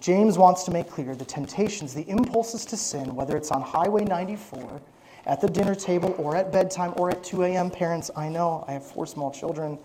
James 0.00 0.36
wants 0.36 0.64
to 0.64 0.70
make 0.70 0.88
clear 0.88 1.14
the 1.14 1.24
temptations, 1.24 1.94
the 1.94 2.08
impulses 2.08 2.64
to 2.66 2.76
sin, 2.76 3.14
whether 3.14 3.36
it's 3.36 3.50
on 3.50 3.62
Highway 3.62 4.04
94, 4.04 4.80
at 5.26 5.40
the 5.40 5.48
dinner 5.48 5.74
table, 5.74 6.14
or 6.18 6.36
at 6.36 6.50
bedtime, 6.50 6.92
or 6.96 7.10
at 7.10 7.22
2 7.22 7.44
a.m. 7.44 7.70
Parents, 7.70 8.10
I 8.16 8.28
know 8.28 8.64
I 8.66 8.72
have 8.72 8.84
four 8.84 9.06
small 9.06 9.30
children. 9.30 9.78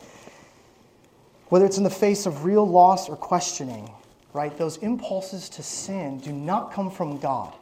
Whether 1.50 1.66
it's 1.66 1.78
in 1.78 1.84
the 1.84 1.90
face 1.90 2.26
of 2.26 2.44
real 2.44 2.68
loss 2.68 3.10
or 3.10 3.16
questioning, 3.16 3.90
right? 4.34 4.56
Those 4.58 4.78
impulses 4.78 5.50
to 5.50 5.64
sin 5.64 6.20
do 6.20 6.32
not 6.32 6.72
come 6.72 6.92
from 6.92 7.18
God. 7.20 7.54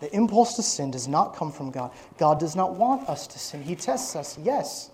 The 0.00 0.14
impulse 0.14 0.56
to 0.56 0.62
sin 0.62 0.90
does 0.90 1.06
not 1.06 1.36
come 1.36 1.52
from 1.52 1.70
God. 1.70 1.92
God 2.18 2.40
does 2.40 2.56
not 2.56 2.74
want 2.74 3.08
us 3.08 3.26
to 3.28 3.38
sin. 3.38 3.62
He 3.62 3.76
tests 3.76 4.16
us, 4.16 4.36
yes, 4.42 4.90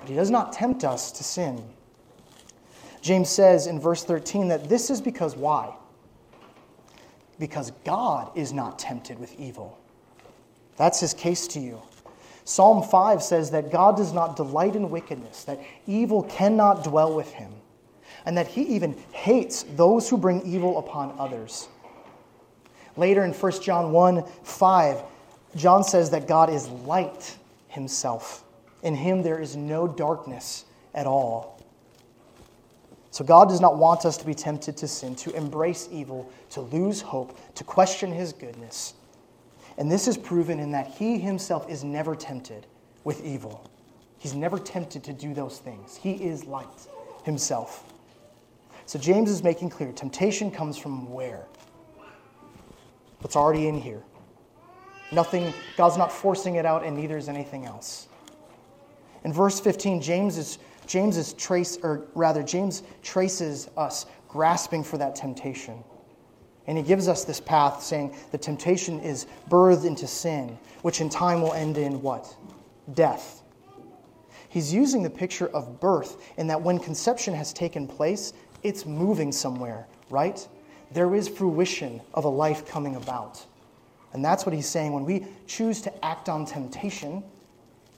but 0.00 0.08
He 0.08 0.14
does 0.14 0.30
not 0.30 0.52
tempt 0.52 0.84
us 0.84 1.10
to 1.12 1.24
sin. 1.24 1.62
James 3.00 3.30
says 3.30 3.66
in 3.66 3.80
verse 3.80 4.04
13 4.04 4.48
that 4.48 4.68
this 4.68 4.90
is 4.90 5.00
because 5.00 5.36
why? 5.36 5.74
Because 7.38 7.70
God 7.84 8.30
is 8.36 8.52
not 8.52 8.78
tempted 8.78 9.18
with 9.18 9.38
evil. 9.38 9.78
That's 10.76 11.00
his 11.00 11.14
case 11.14 11.46
to 11.48 11.60
you. 11.60 11.80
Psalm 12.46 12.80
5 12.80 13.24
says 13.24 13.50
that 13.50 13.72
God 13.72 13.96
does 13.96 14.12
not 14.12 14.36
delight 14.36 14.76
in 14.76 14.88
wickedness, 14.88 15.42
that 15.44 15.60
evil 15.88 16.22
cannot 16.22 16.84
dwell 16.84 17.12
with 17.12 17.32
him, 17.32 17.50
and 18.24 18.38
that 18.38 18.46
he 18.46 18.62
even 18.62 18.96
hates 19.10 19.64
those 19.74 20.08
who 20.08 20.16
bring 20.16 20.40
evil 20.46 20.78
upon 20.78 21.12
others. 21.18 21.66
Later 22.96 23.24
in 23.24 23.32
1 23.32 23.62
John 23.62 23.90
1 23.90 24.22
5, 24.44 25.02
John 25.56 25.82
says 25.82 26.10
that 26.10 26.28
God 26.28 26.48
is 26.48 26.68
light 26.68 27.36
himself. 27.66 28.44
In 28.84 28.94
him 28.94 29.24
there 29.24 29.40
is 29.40 29.56
no 29.56 29.88
darkness 29.88 30.66
at 30.94 31.08
all. 31.08 31.60
So 33.10 33.24
God 33.24 33.48
does 33.48 33.60
not 33.60 33.76
want 33.76 34.04
us 34.04 34.16
to 34.18 34.24
be 34.24 34.34
tempted 34.34 34.76
to 34.76 34.86
sin, 34.86 35.16
to 35.16 35.34
embrace 35.34 35.88
evil, 35.90 36.30
to 36.50 36.60
lose 36.60 37.00
hope, 37.00 37.36
to 37.56 37.64
question 37.64 38.12
his 38.12 38.32
goodness. 38.32 38.94
And 39.78 39.90
this 39.90 40.08
is 40.08 40.16
proven 40.16 40.58
in 40.58 40.72
that 40.72 40.88
he 40.88 41.18
himself 41.18 41.68
is 41.68 41.84
never 41.84 42.14
tempted 42.14 42.66
with 43.04 43.24
evil. 43.24 43.70
He's 44.18 44.34
never 44.34 44.58
tempted 44.58 45.04
to 45.04 45.12
do 45.12 45.34
those 45.34 45.58
things. 45.58 45.96
He 45.96 46.12
is 46.12 46.44
light 46.44 46.66
himself. 47.24 47.92
So 48.86 48.98
James 48.98 49.30
is 49.30 49.42
making 49.42 49.70
clear 49.70 49.92
temptation 49.92 50.50
comes 50.50 50.78
from 50.78 51.12
where? 51.12 51.46
What's 53.20 53.36
already 53.36 53.66
in 53.68 53.80
here. 53.80 54.02
Nothing, 55.12 55.52
God's 55.76 55.96
not 55.96 56.10
forcing 56.10 56.56
it 56.56 56.66
out, 56.66 56.84
and 56.84 56.96
neither 56.96 57.16
is 57.16 57.28
anything 57.28 57.64
else. 57.64 58.08
In 59.24 59.32
verse 59.32 59.60
15, 59.60 60.00
James 60.00 60.38
is, 60.38 60.58
James 60.86 61.16
is 61.16 61.32
trace, 61.34 61.78
or 61.82 62.06
rather, 62.14 62.42
James 62.42 62.82
traces 63.02 63.68
us 63.76 64.06
grasping 64.28 64.82
for 64.82 64.98
that 64.98 65.14
temptation. 65.14 65.82
And 66.66 66.76
he 66.76 66.82
gives 66.82 67.08
us 67.08 67.24
this 67.24 67.40
path 67.40 67.82
saying 67.82 68.14
the 68.32 68.38
temptation 68.38 69.00
is 69.00 69.26
birthed 69.48 69.84
into 69.84 70.06
sin, 70.06 70.58
which 70.82 71.00
in 71.00 71.08
time 71.08 71.40
will 71.42 71.52
end 71.52 71.78
in 71.78 72.02
what? 72.02 72.34
Death. 72.94 73.42
He's 74.48 74.72
using 74.72 75.02
the 75.02 75.10
picture 75.10 75.48
of 75.48 75.80
birth 75.80 76.16
in 76.38 76.46
that 76.46 76.60
when 76.60 76.78
conception 76.78 77.34
has 77.34 77.52
taken 77.52 77.86
place, 77.86 78.32
it's 78.62 78.86
moving 78.86 79.30
somewhere, 79.30 79.86
right? 80.10 80.46
There 80.92 81.14
is 81.14 81.28
fruition 81.28 82.00
of 82.14 82.24
a 82.24 82.28
life 82.28 82.66
coming 82.66 82.96
about. 82.96 83.44
And 84.12 84.24
that's 84.24 84.46
what 84.46 84.54
he's 84.54 84.66
saying. 84.66 84.92
When 84.92 85.04
we 85.04 85.26
choose 85.46 85.80
to 85.82 86.04
act 86.04 86.28
on 86.28 86.46
temptation, 86.46 87.22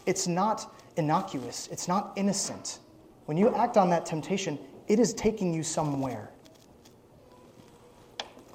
it's 0.04 0.26
not 0.26 0.75
innocuous, 0.96 1.68
it's 1.70 1.87
not 1.87 2.12
innocent. 2.16 2.80
When 3.26 3.37
you 3.37 3.54
act 3.54 3.76
on 3.76 3.88
that 3.90 4.04
temptation, 4.04 4.58
it 4.88 4.98
is 4.98 5.14
taking 5.14 5.52
you 5.54 5.62
somewhere. 5.62 6.30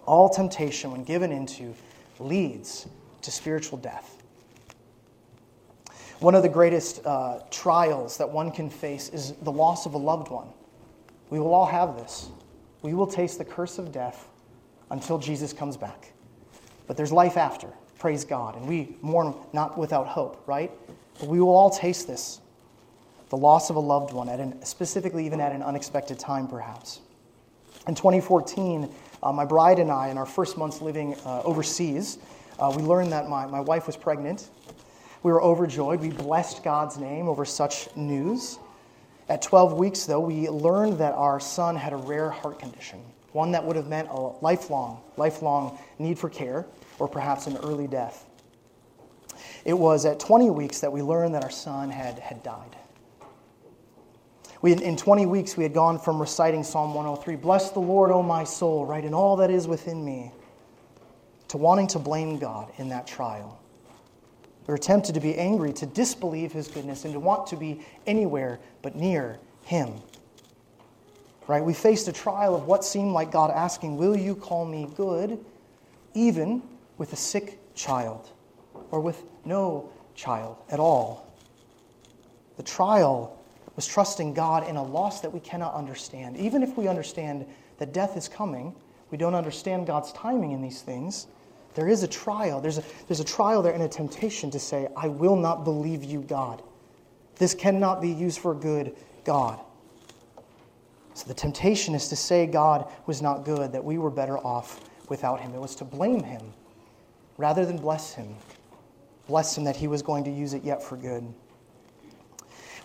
All 0.06 0.30
temptation, 0.30 0.92
when 0.92 1.04
given 1.04 1.32
into, 1.32 1.74
leads 2.20 2.88
to 3.22 3.32
spiritual 3.32 3.78
death. 3.78 4.22
One 6.20 6.36
of 6.36 6.44
the 6.44 6.50
greatest 6.50 7.06
uh, 7.06 7.40
trials 7.52 8.18
that 8.18 8.30
one 8.30 8.52
can 8.52 8.70
face 8.70 9.10
is 9.10 9.34
the 9.42 9.52
loss 9.52 9.86
of 9.86 9.94
a 9.94 9.98
loved 9.98 10.30
one. 10.30 10.48
We 11.30 11.40
will 11.40 11.54
all 11.54 11.66
have 11.66 11.96
this. 11.98 12.30
We 12.82 12.94
will 12.94 13.08
taste 13.08 13.38
the 13.38 13.46
curse 13.46 13.78
of 13.78 13.92
death 13.92 14.30
until 14.92 15.18
Jesus 15.18 15.52
comes 15.52 15.76
back. 15.76 16.14
But 16.88 16.98
there's 16.98 17.12
life 17.12 17.38
after, 17.38 17.68
praise 17.98 18.24
God. 18.24 18.56
And 18.56 18.68
we 18.68 18.96
mourn 19.02 19.34
not 19.52 19.78
without 19.78 20.08
hope, 20.08 20.44
right? 20.46 20.72
But 21.20 21.30
we 21.30 21.40
will 21.40 21.56
all 21.56 21.70
taste 21.70 22.08
this 22.08 22.40
the 23.30 23.38
loss 23.38 23.72
of 23.72 23.78
a 23.78 23.80
loved 23.80 24.14
one, 24.14 24.30
at 24.30 24.40
an, 24.40 24.64
specifically 24.64 25.26
even 25.26 25.42
at 25.42 25.52
an 25.52 25.64
unexpected 25.64 26.20
time, 26.20 26.48
perhaps. 26.48 27.00
In 27.88 27.96
2014, 27.96 28.90
uh, 29.22 29.32
my 29.34 29.44
bride 29.44 29.80
and 29.80 29.92
I, 29.92 30.08
in 30.08 30.18
our 30.18 30.25
first 30.25 30.58
months 30.58 30.82
living 30.82 31.16
uh, 31.25 31.42
overseas, 31.44 32.18
uh, 32.58 32.72
we 32.75 32.82
learned 32.82 33.12
that 33.12 33.28
my, 33.28 33.46
my 33.46 33.60
wife 33.60 33.88
was 33.88 33.98
pregnant. 33.98 34.50
We 35.22 35.32
were 35.32 35.42
overjoyed. 35.42 36.00
We 36.00 36.10
blessed 36.10 36.63
God's 36.63 36.98
name 36.98 37.28
over 37.28 37.44
such 37.44 37.94
news. 37.96 38.60
At 39.28 39.42
12 39.42 39.74
weeks, 39.74 40.06
though, 40.06 40.20
we 40.20 40.48
learned 40.50 40.98
that 41.00 41.13
our 41.13 41.40
son 41.40 41.75
had 41.75 41.94
a 41.94 41.98
rare 41.98 42.30
heart 42.30 42.60
condition, 42.60 43.02
one 43.32 43.52
that 43.52 43.63
would 43.66 43.75
have 43.75 43.88
meant 43.88 44.10
a 44.10 44.34
lifelong, 44.42 45.02
lifelong 45.18 45.78
need 46.00 46.18
for 46.20 46.30
care, 46.30 46.66
or 47.00 47.08
perhaps 47.08 47.48
an 47.48 47.58
early 47.58 47.88
death. 47.88 48.25
It 49.66 49.74
was 49.74 50.06
at 50.06 50.20
20 50.20 50.50
weeks 50.50 50.80
that 50.82 50.92
we 50.92 51.02
learned 51.02 51.36
that 51.36 51.44
our 51.44 51.50
son 51.50 51.90
had, 51.90 52.20
had 52.20 52.44
died. 52.44 52.75
We, 54.63 54.72
in 54.72 54.96
20 54.96 55.25
weeks, 55.25 55.58
we 55.58 55.63
had 55.63 55.74
gone 55.74 56.00
from 56.00 56.22
reciting 56.22 56.63
Psalm 56.63 56.93
103, 56.93 57.36
Bless 57.36 57.72
the 57.72 57.82
Lord, 57.82 58.12
O 58.12 58.24
my 58.24 58.46
soul, 58.46 58.86
right, 58.86 59.03
and 59.03 59.13
all 59.13 59.36
that 59.36 59.51
is 59.51 59.67
within 59.67 60.05
me, 60.05 60.32
to 61.50 61.58
wanting 61.58 61.88
to 61.88 62.00
blame 62.00 62.39
God 62.39 62.72
in 62.77 62.88
that 62.88 63.05
trial. 63.05 63.60
We 64.65 64.72
were 64.72 64.77
tempted 64.77 65.15
to 65.15 65.20
be 65.20 65.38
angry, 65.38 65.74
to 65.74 65.86
disbelieve 65.86 66.53
his 66.53 66.70
goodness, 66.70 67.03
and 67.03 67.13
to 67.13 67.20
want 67.20 67.46
to 67.48 67.58
be 67.58 67.82
anywhere 68.08 68.58
but 68.82 68.96
near 68.96 69.38
him. 69.65 69.96
Right? 71.46 71.62
We 71.62 71.74
faced 71.74 72.08
a 72.08 72.13
trial 72.13 72.55
of 72.55 72.65
what 72.65 72.86
seemed 72.86 73.12
like 73.12 73.34
God 73.34 73.51
asking, 73.51 73.98
Will 73.98 74.15
you 74.15 74.34
call 74.34 74.63
me 74.63 74.88
good, 74.96 75.43
even 76.13 76.63
with 76.98 77.12
a 77.12 77.17
sick 77.17 77.60
child, 77.75 78.29
or 78.91 79.01
with 79.01 79.24
no 79.43 79.89
child 80.15 80.55
at 80.70 80.79
all? 80.79 81.27
The 82.55 82.63
trial 82.63 83.43
was 83.75 83.88
trusting 83.88 84.34
God 84.34 84.68
in 84.68 84.75
a 84.75 84.84
loss 84.84 85.22
that 85.22 85.34
we 85.34 85.39
cannot 85.39 85.74
understand. 85.74 86.38
Even 86.38 86.62
if 86.63 86.77
we 86.77 86.88
understand 86.88 87.46
that 87.77 87.94
death 87.94 88.15
is 88.15 88.27
coming, 88.27 88.75
we 89.12 89.18
don't 89.18 89.36
understand 89.36 89.88
God's 89.88 90.12
timing 90.13 90.51
in 90.51 90.62
these 90.62 90.82
things. 90.82 91.27
There 91.75 91.88
is 91.88 92.03
a 92.03 92.08
trial. 92.08 92.62
There's 92.62 92.77
a, 92.77 92.84
there's 93.08 93.20
a 93.20 93.25
trial 93.25 93.62
there 93.62 93.74
and 93.74 93.84
a 93.84 93.88
temptation 93.88 94.51
to 94.51 94.60
say, 94.60 94.88
I 94.96 95.08
will 95.08 95.36
not 95.36 95.63
believe 95.63 96.03
you, 96.03 96.22
God. 96.22 96.62
This 97.36 97.53
cannot 97.53 98.01
be 98.01 98.10
used 98.10 98.39
for 98.39 98.53
good, 98.53 98.96
God. 99.24 99.60
So 101.15 101.27
the 101.27 101.34
temptation 101.34 101.96
is 101.96 102.10
to 102.10 102.15
say 102.15 102.46
God 102.46 102.92
was 103.06 103.22
not 103.22 103.46
good, 103.46 103.72
that 103.72 103.84
we 103.84 103.98
were 103.98 104.10
better 104.10 104.38
off 104.39 104.82
without 105.10 105.39
him. 105.39 105.53
It 105.53 105.60
was 105.60 105.75
to 105.75 105.86
blame 105.86 106.24
him 106.24 106.53
rather 107.38 107.65
than 107.65 107.77
bless 107.77 108.13
him. 108.13 108.36
Bless 109.27 109.58
him 109.58 109.63
that 109.63 109.75
he 109.75 109.88
was 109.88 110.01
going 110.01 110.24
to 110.25 110.32
use 110.32 110.53
it 110.53 110.63
yet 110.63 110.84
for 110.84 110.98
good. 110.98 111.34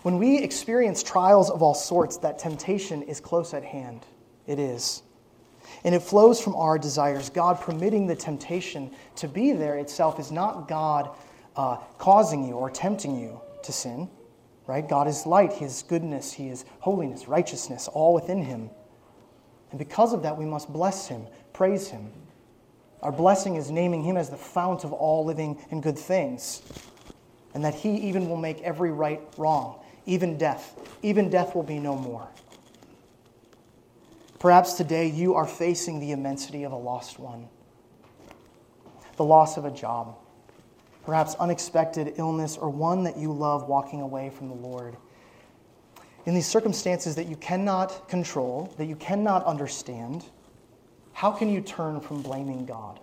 When 0.03 0.17
we 0.17 0.37
experience 0.39 1.03
trials 1.03 1.49
of 1.49 1.61
all 1.61 1.73
sorts, 1.73 2.17
that 2.17 2.39
temptation 2.39 3.01
is 3.03 3.19
close 3.19 3.53
at 3.53 3.63
hand. 3.63 4.05
It 4.47 4.59
is. 4.59 5.03
And 5.83 5.93
it 5.93 6.01
flows 6.01 6.41
from 6.41 6.55
our 6.55 6.77
desires. 6.77 7.29
God 7.29 7.59
permitting 7.59 8.07
the 8.07 8.15
temptation 8.15 8.91
to 9.17 9.27
be 9.27 9.51
there 9.51 9.77
itself 9.77 10.19
is 10.19 10.31
not 10.31 10.67
God 10.67 11.11
uh, 11.55 11.77
causing 11.97 12.47
you 12.47 12.53
or 12.53 12.69
tempting 12.69 13.17
you 13.19 13.39
to 13.63 13.71
sin, 13.71 14.09
right? 14.67 14.87
God 14.87 15.07
is 15.07 15.25
light, 15.25 15.53
He 15.53 15.65
is 15.65 15.83
goodness, 15.83 16.31
He 16.31 16.47
is 16.47 16.65
holiness, 16.79 17.27
righteousness, 17.27 17.87
all 17.87 18.13
within 18.13 18.41
Him. 18.41 18.69
And 19.71 19.77
because 19.77 20.13
of 20.13 20.23
that, 20.23 20.37
we 20.37 20.45
must 20.45 20.71
bless 20.71 21.07
Him, 21.07 21.27
praise 21.53 21.89
Him. 21.89 22.09
Our 23.01 23.11
blessing 23.11 23.55
is 23.55 23.71
naming 23.71 24.03
Him 24.03 24.17
as 24.17 24.29
the 24.29 24.37
fount 24.37 24.83
of 24.83 24.93
all 24.93 25.25
living 25.25 25.59
and 25.71 25.83
good 25.83 25.97
things, 25.97 26.61
and 27.53 27.63
that 27.63 27.75
He 27.75 27.95
even 27.97 28.29
will 28.29 28.37
make 28.37 28.61
every 28.61 28.91
right 28.91 29.21
wrong, 29.37 29.81
even 30.09 30.37
death. 30.37 30.77
Even 31.01 31.29
death 31.29 31.55
will 31.55 31.63
be 31.63 31.79
no 31.79 31.95
more. 31.95 32.27
Perhaps 34.39 34.73
today 34.73 35.07
you 35.07 35.35
are 35.35 35.47
facing 35.47 35.99
the 35.99 36.11
immensity 36.11 36.63
of 36.63 36.71
a 36.71 36.77
lost 36.77 37.19
one, 37.19 37.47
the 39.17 39.23
loss 39.23 39.57
of 39.57 39.65
a 39.65 39.71
job 39.71 40.15
perhaps 41.09 41.33
unexpected 41.39 42.13
illness, 42.17 42.55
or 42.55 42.69
one 42.69 43.03
that 43.03 43.17
you 43.17 43.33
love 43.33 43.67
walking 43.67 44.01
away 44.01 44.29
from 44.29 44.47
the 44.47 44.53
Lord. 44.53 44.95
In 46.27 46.35
these 46.35 46.45
circumstances 46.45 47.15
that 47.15 47.25
you 47.25 47.35
cannot 47.37 48.07
control, 48.07 48.71
that 48.77 48.85
you 48.85 48.95
cannot 48.95 49.43
understand, 49.45 50.25
how 51.13 51.31
can 51.31 51.49
you 51.49 51.61
turn 51.61 51.99
from 51.99 52.21
blaming 52.21 52.63
God? 52.63 52.99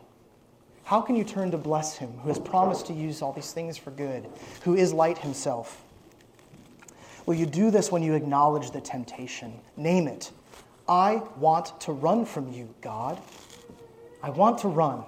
How 0.84 1.00
can 1.00 1.16
you 1.16 1.24
turn 1.24 1.50
to 1.50 1.58
bless 1.58 1.96
Him, 1.96 2.12
who 2.18 2.28
has 2.28 2.38
promised 2.38 2.86
to 2.86 2.92
use 2.92 3.22
all 3.22 3.32
these 3.32 3.52
things 3.52 3.76
for 3.76 3.90
good, 3.90 4.28
who 4.62 4.76
is 4.76 4.92
light 4.92 5.18
Himself? 5.18 5.82
Well, 7.26 7.36
you 7.36 7.44
do 7.44 7.70
this 7.70 7.90
when 7.90 8.02
you 8.02 8.14
acknowledge 8.14 8.70
the 8.70 8.80
temptation. 8.80 9.52
Name 9.76 10.06
it. 10.06 10.30
I 10.88 11.22
want 11.36 11.80
to 11.82 11.92
run 11.92 12.24
from 12.24 12.52
you, 12.52 12.72
God. 12.80 13.20
I 14.22 14.30
want 14.30 14.58
to 14.58 14.68
run. 14.68 15.04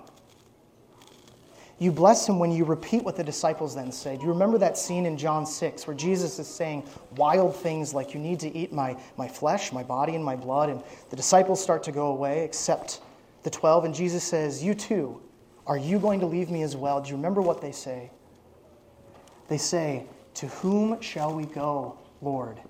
You 1.81 1.93
bless 1.93 2.29
him 2.29 2.41
when 2.41 2.51
you 2.51 2.65
repeat 2.65 3.05
what 3.05 3.15
the 3.15 3.23
disciples 3.23 3.77
then 3.77 3.93
say. 3.93 4.17
Do 4.17 4.25
you 4.25 4.31
remember 4.31 4.59
that 4.59 4.77
scene 4.77 5.07
in 5.07 5.17
John 5.17 5.47
6 5.47 5.87
where 5.87 5.97
Jesus 5.97 6.41
is 6.41 6.49
saying 6.49 6.83
wild 7.17 7.55
things 7.55 7.95
like, 7.95 8.15
You 8.15 8.21
need 8.21 8.41
to 8.41 8.55
eat 8.57 8.73
my, 8.73 8.97
my 9.17 9.29
flesh, 9.29 9.73
my 9.73 9.85
body, 9.85 10.17
and 10.17 10.25
my 10.25 10.35
blood? 10.35 10.71
And 10.71 10.83
the 11.11 11.17
disciples 11.17 11.63
start 11.63 11.85
to 11.85 11.93
go 11.93 12.09
away, 12.09 12.45
except 12.45 13.01
the 13.45 13.51
12. 13.51 13.85
And 13.85 13.95
Jesus 13.95 14.25
says, 14.25 14.63
You 14.63 14.75
too, 14.75 15.23
are 15.69 15.79
you 15.79 16.01
going 16.01 16.19
to 16.19 16.27
leave 16.27 16.51
me 16.51 16.63
as 16.63 16.75
well? 16.75 17.01
Do 17.01 17.11
you 17.11 17.17
remember 17.17 17.43
what 17.43 17.61
they 17.61 17.73
say? 17.73 18.11
They 19.47 19.59
say, 19.59 20.07
To 20.35 20.49
whom 20.49 21.01
shall 21.01 21.33
we 21.33 21.45
go, 21.45 21.98
Lord? 22.21 22.61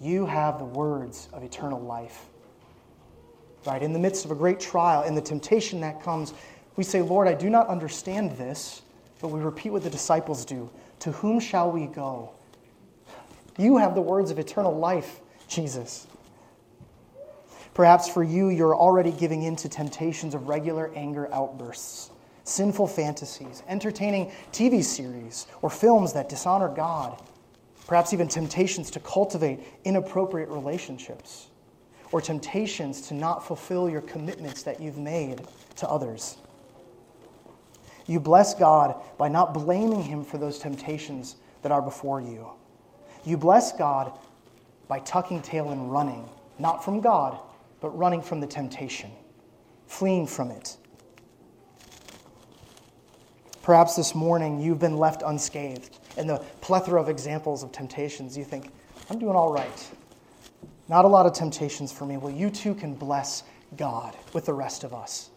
You 0.00 0.26
have 0.26 0.58
the 0.58 0.64
words 0.64 1.28
of 1.32 1.42
eternal 1.42 1.80
life. 1.80 2.26
Right? 3.66 3.82
In 3.82 3.92
the 3.92 3.98
midst 3.98 4.24
of 4.24 4.30
a 4.30 4.34
great 4.34 4.60
trial, 4.60 5.04
in 5.04 5.14
the 5.14 5.22
temptation 5.22 5.80
that 5.80 6.02
comes, 6.02 6.34
we 6.76 6.84
say, 6.84 7.00
Lord, 7.00 7.28
I 7.28 7.34
do 7.34 7.48
not 7.48 7.68
understand 7.68 8.32
this, 8.32 8.82
but 9.20 9.28
we 9.28 9.40
repeat 9.40 9.70
what 9.70 9.82
the 9.82 9.90
disciples 9.90 10.44
do 10.44 10.68
To 11.00 11.12
whom 11.12 11.40
shall 11.40 11.70
we 11.70 11.86
go? 11.86 12.30
You 13.56 13.76
have 13.78 13.94
the 13.94 14.02
words 14.02 14.30
of 14.30 14.38
eternal 14.38 14.76
life, 14.76 15.20
Jesus. 15.48 16.06
Perhaps 17.72 18.08
for 18.08 18.22
you, 18.22 18.48
you're 18.50 18.76
already 18.76 19.12
giving 19.12 19.42
in 19.42 19.56
to 19.56 19.68
temptations 19.68 20.34
of 20.34 20.48
regular 20.48 20.92
anger 20.94 21.32
outbursts, 21.32 22.10
sinful 22.44 22.86
fantasies, 22.86 23.62
entertaining 23.68 24.30
TV 24.52 24.82
series, 24.82 25.46
or 25.62 25.70
films 25.70 26.12
that 26.12 26.28
dishonor 26.28 26.68
God. 26.68 27.20
Perhaps 27.86 28.12
even 28.12 28.28
temptations 28.28 28.90
to 28.92 29.00
cultivate 29.00 29.60
inappropriate 29.84 30.48
relationships, 30.48 31.48
or 32.12 32.20
temptations 32.20 33.00
to 33.08 33.14
not 33.14 33.46
fulfill 33.46 33.90
your 33.90 34.00
commitments 34.00 34.62
that 34.62 34.80
you've 34.80 34.98
made 34.98 35.42
to 35.76 35.88
others. 35.88 36.38
You 38.06 38.20
bless 38.20 38.54
God 38.54 39.00
by 39.18 39.28
not 39.28 39.54
blaming 39.54 40.02
Him 40.02 40.24
for 40.24 40.38
those 40.38 40.58
temptations 40.58 41.36
that 41.62 41.72
are 41.72 41.82
before 41.82 42.20
you. 42.20 42.48
You 43.24 43.36
bless 43.36 43.72
God 43.72 44.12
by 44.88 45.00
tucking 45.00 45.42
tail 45.42 45.70
and 45.70 45.90
running, 45.90 46.28
not 46.58 46.84
from 46.84 47.00
God, 47.00 47.38
but 47.80 47.96
running 47.96 48.22
from 48.22 48.40
the 48.40 48.46
temptation, 48.46 49.10
fleeing 49.86 50.26
from 50.26 50.50
it. 50.50 50.76
Perhaps 53.62 53.96
this 53.96 54.14
morning 54.14 54.60
you've 54.60 54.78
been 54.78 54.98
left 54.98 55.22
unscathed. 55.24 55.98
In 56.16 56.26
the 56.26 56.38
plethora 56.60 57.00
of 57.00 57.08
examples 57.08 57.62
of 57.62 57.72
temptations, 57.72 58.36
you 58.36 58.44
think, 58.44 58.70
I'm 59.10 59.18
doing 59.18 59.36
all 59.36 59.52
right. 59.52 59.90
Not 60.88 61.04
a 61.04 61.08
lot 61.08 61.26
of 61.26 61.32
temptations 61.32 61.92
for 61.92 62.06
me. 62.06 62.16
Well, 62.16 62.32
you 62.32 62.50
too 62.50 62.74
can 62.74 62.94
bless 62.94 63.42
God 63.76 64.16
with 64.32 64.46
the 64.46 64.54
rest 64.54 64.84
of 64.84 64.94
us. 64.94 65.30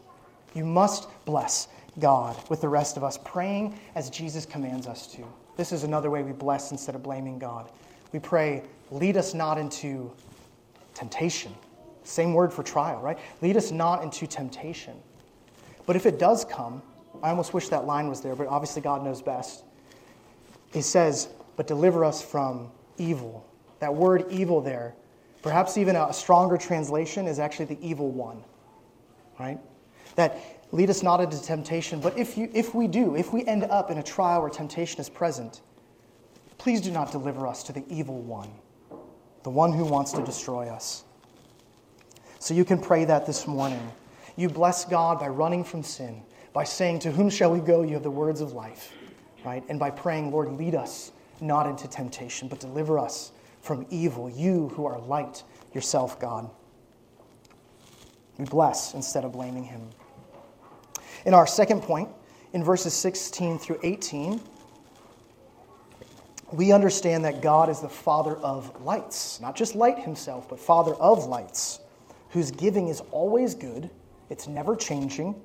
You 0.53 0.65
must 0.65 1.07
bless 1.25 1.67
God 1.99 2.37
with 2.49 2.61
the 2.61 2.69
rest 2.69 2.97
of 2.97 3.03
us, 3.03 3.17
praying 3.23 3.79
as 3.95 4.09
Jesus 4.09 4.45
commands 4.45 4.87
us 4.87 5.07
to. 5.07 5.23
This 5.55 5.71
is 5.71 5.83
another 5.83 6.11
way 6.11 6.21
we 6.21 6.31
bless 6.31 6.71
instead 6.71 6.95
of 6.95 7.01
blaming 7.01 7.39
God. 7.39 7.69
We 8.11 8.19
pray, 8.19 8.63
lead 8.91 9.17
us 9.17 9.33
not 9.33 9.57
into 9.57 10.11
temptation. 10.93 11.53
Same 12.03 12.33
word 12.33 12.53
for 12.53 12.63
trial, 12.63 13.01
right? 13.01 13.17
Lead 13.41 13.57
us 13.57 13.71
not 13.71 14.03
into 14.03 14.27
temptation. 14.27 14.95
But 15.85 15.95
if 15.95 16.05
it 16.05 16.19
does 16.19 16.45
come, 16.45 16.81
I 17.23 17.31
almost 17.31 17.53
wish 17.53 17.69
that 17.69 17.85
line 17.85 18.07
was 18.07 18.21
there, 18.21 18.35
but 18.35 18.47
obviously 18.47 18.81
God 18.81 19.03
knows 19.03 19.21
best. 19.21 19.63
He 20.71 20.81
says, 20.81 21.29
but 21.55 21.67
deliver 21.67 22.05
us 22.05 22.21
from 22.21 22.71
evil. 22.97 23.45
That 23.79 23.93
word 23.93 24.25
evil 24.29 24.61
there, 24.61 24.95
perhaps 25.41 25.77
even 25.77 25.95
a 25.95 26.11
stronger 26.13 26.57
translation, 26.57 27.27
is 27.27 27.39
actually 27.39 27.65
the 27.65 27.87
evil 27.87 28.11
one, 28.11 28.43
right? 29.39 29.59
That 30.15 30.57
Lead 30.71 30.89
us 30.89 31.01
not 31.01 31.21
into 31.21 31.41
temptation, 31.41 32.01
but 32.01 32.17
if, 32.17 32.37
you, 32.37 32.49
if 32.53 32.75
we 32.75 32.87
do, 32.87 33.15
if 33.15 33.31
we 33.31 33.45
end 33.45 33.63
up 33.63 33.89
in 33.89 33.97
a 33.99 34.03
trial 34.03 34.41
where 34.41 34.49
temptation 34.49 34.99
is 34.99 35.09
present, 35.09 35.61
please 36.57 36.81
do 36.81 36.91
not 36.91 37.11
deliver 37.11 37.47
us 37.47 37.63
to 37.63 37.73
the 37.73 37.83
evil 37.87 38.19
one, 38.21 38.49
the 39.43 39.49
one 39.49 39.71
who 39.71 39.85
wants 39.85 40.11
to 40.11 40.23
destroy 40.23 40.67
us. 40.67 41.05
So 42.39 42.53
you 42.53 42.65
can 42.65 42.79
pray 42.79 43.05
that 43.05 43.25
this 43.25 43.47
morning. 43.47 43.91
You 44.35 44.49
bless 44.49 44.85
God 44.85 45.19
by 45.19 45.29
running 45.29 45.63
from 45.63 45.83
sin, 45.83 46.21
by 46.53 46.65
saying, 46.65 46.99
To 46.99 47.11
whom 47.11 47.29
shall 47.29 47.51
we 47.51 47.59
go? 47.59 47.81
You 47.81 47.93
have 47.93 48.03
the 48.03 48.11
words 48.11 48.41
of 48.41 48.53
life, 48.53 48.91
right? 49.45 49.63
And 49.69 49.79
by 49.79 49.89
praying, 49.89 50.31
Lord, 50.31 50.51
lead 50.53 50.75
us 50.75 51.11
not 51.39 51.67
into 51.67 51.87
temptation, 51.87 52.47
but 52.47 52.59
deliver 52.59 52.97
us 52.97 53.31
from 53.61 53.85
evil, 53.89 54.29
you 54.29 54.69
who 54.69 54.85
are 54.85 54.99
light 54.99 55.43
yourself, 55.73 56.19
God. 56.19 56.49
We 58.37 58.45
bless 58.45 58.93
instead 58.93 59.25
of 59.25 59.31
blaming 59.31 59.63
Him. 59.63 59.89
In 61.25 61.33
our 61.33 61.47
second 61.47 61.81
point, 61.81 62.09
in 62.53 62.63
verses 62.63 62.93
16 62.93 63.59
through 63.59 63.79
18, 63.83 64.39
we 66.51 66.71
understand 66.71 67.25
that 67.25 67.41
God 67.41 67.69
is 67.69 67.81
the 67.81 67.89
Father 67.89 68.37
of 68.37 68.81
lights, 68.81 69.41
not 69.41 69.55
just 69.55 69.75
light 69.75 69.99
himself, 69.99 70.47
but 70.47 70.59
Father 70.59 70.93
of 70.95 71.25
lights, 71.25 71.79
whose 72.29 72.51
giving 72.51 72.87
is 72.87 73.01
always 73.11 73.53
good, 73.53 73.89
it's 74.29 74.47
never 74.47 74.75
changing, 74.75 75.35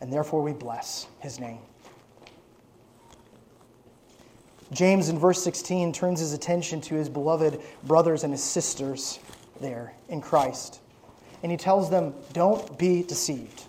and 0.00 0.12
therefore 0.12 0.42
we 0.42 0.52
bless 0.52 1.06
his 1.20 1.38
name. 1.38 1.60
James, 4.74 5.08
in 5.08 5.18
verse 5.18 5.42
16, 5.42 5.92
turns 5.92 6.20
his 6.20 6.32
attention 6.32 6.80
to 6.82 6.94
his 6.94 7.08
beloved 7.08 7.60
brothers 7.84 8.24
and 8.24 8.32
his 8.32 8.42
sisters 8.42 9.20
there 9.60 9.94
in 10.08 10.20
Christ. 10.20 10.80
And 11.42 11.52
he 11.52 11.56
tells 11.56 11.90
them, 11.90 12.14
Don't 12.32 12.76
be 12.76 13.02
deceived. 13.02 13.64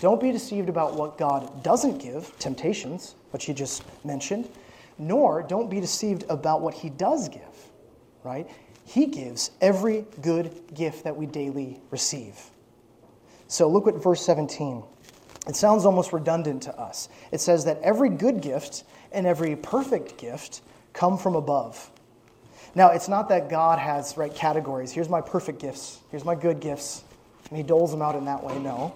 Don't 0.00 0.20
be 0.20 0.32
deceived 0.32 0.68
about 0.68 0.94
what 0.94 1.16
God 1.16 1.62
doesn't 1.62 1.98
give, 1.98 2.36
temptations, 2.38 3.14
which 3.30 3.46
he 3.46 3.54
just 3.54 3.82
mentioned, 4.04 4.48
nor 4.98 5.42
don't 5.42 5.70
be 5.70 5.80
deceived 5.80 6.24
about 6.28 6.60
what 6.60 6.74
he 6.74 6.90
does 6.90 7.28
give, 7.28 7.70
right? 8.22 8.48
He 8.84 9.06
gives 9.06 9.52
every 9.60 10.04
good 10.22 10.50
gift 10.74 11.04
that 11.04 11.16
we 11.16 11.26
daily 11.26 11.80
receive. 11.90 12.38
So 13.48 13.68
look 13.68 13.88
at 13.88 13.94
verse 13.94 14.24
17. 14.24 14.82
It 15.46 15.56
sounds 15.56 15.86
almost 15.86 16.12
redundant 16.12 16.62
to 16.64 16.78
us. 16.78 17.08
It 17.30 17.40
says 17.40 17.64
that 17.64 17.80
every 17.80 18.10
good 18.10 18.40
gift 18.40 18.84
and 19.12 19.26
every 19.26 19.56
perfect 19.56 20.18
gift 20.18 20.62
come 20.92 21.18
from 21.18 21.34
above. 21.34 21.90
Now, 22.74 22.90
it's 22.90 23.08
not 23.08 23.28
that 23.30 23.48
God 23.48 23.78
has 23.78 24.16
right 24.16 24.34
categories. 24.34 24.92
Here's 24.92 25.08
my 25.08 25.20
perfect 25.20 25.60
gifts. 25.60 26.00
Here's 26.10 26.24
my 26.24 26.34
good 26.34 26.60
gifts. 26.60 27.04
And 27.48 27.56
he 27.56 27.62
doles 27.62 27.90
them 27.90 28.02
out 28.02 28.14
in 28.14 28.24
that 28.26 28.42
way. 28.42 28.58
No. 28.58 28.94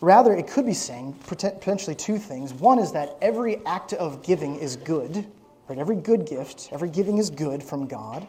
Rather, 0.00 0.34
it 0.34 0.46
could 0.46 0.66
be 0.66 0.74
saying 0.74 1.14
potentially 1.26 1.96
two 1.96 2.18
things. 2.18 2.52
One 2.54 2.78
is 2.78 2.92
that 2.92 3.16
every 3.20 3.64
act 3.66 3.92
of 3.92 4.22
giving 4.22 4.56
is 4.56 4.76
good, 4.76 5.26
right? 5.68 5.78
Every 5.78 5.96
good 5.96 6.26
gift, 6.26 6.68
every 6.72 6.90
giving 6.90 7.18
is 7.18 7.30
good 7.30 7.62
from 7.62 7.86
God. 7.86 8.26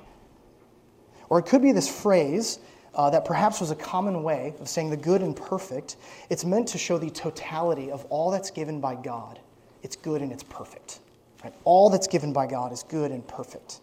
Or 1.30 1.40
it 1.40 1.46
could 1.46 1.62
be 1.62 1.74
this 1.74 1.90
phrase 1.90 2.60
uh, 2.96 3.10
that 3.10 3.26
perhaps 3.26 3.60
was 3.60 3.72
a 3.72 3.76
common 3.76 4.24
way 4.24 4.54
of 4.60 4.68
saying 4.68 4.90
the 4.90 4.98
good 4.98 5.22
and 5.22 5.36
perfect. 5.36 5.98
It's 6.30 6.46
meant 6.46 6.68
to 6.70 6.78
show 6.78 6.98
the 6.98 7.10
totality 7.10 7.92
of 7.92 8.06
all 8.06 8.32
that's 8.32 8.50
given 8.50 8.80
by 8.80 8.96
God. 8.96 9.40
It's 9.84 9.96
good 9.96 10.22
and 10.22 10.32
it's 10.32 10.44
perfect. 10.44 11.00
Right? 11.44 11.54
All 11.64 11.90
that's 11.90 12.08
given 12.08 12.34
by 12.34 12.48
God 12.48 12.72
is 12.72 12.84
good 12.84 13.12
and 13.12 13.26
perfect. 13.28 13.82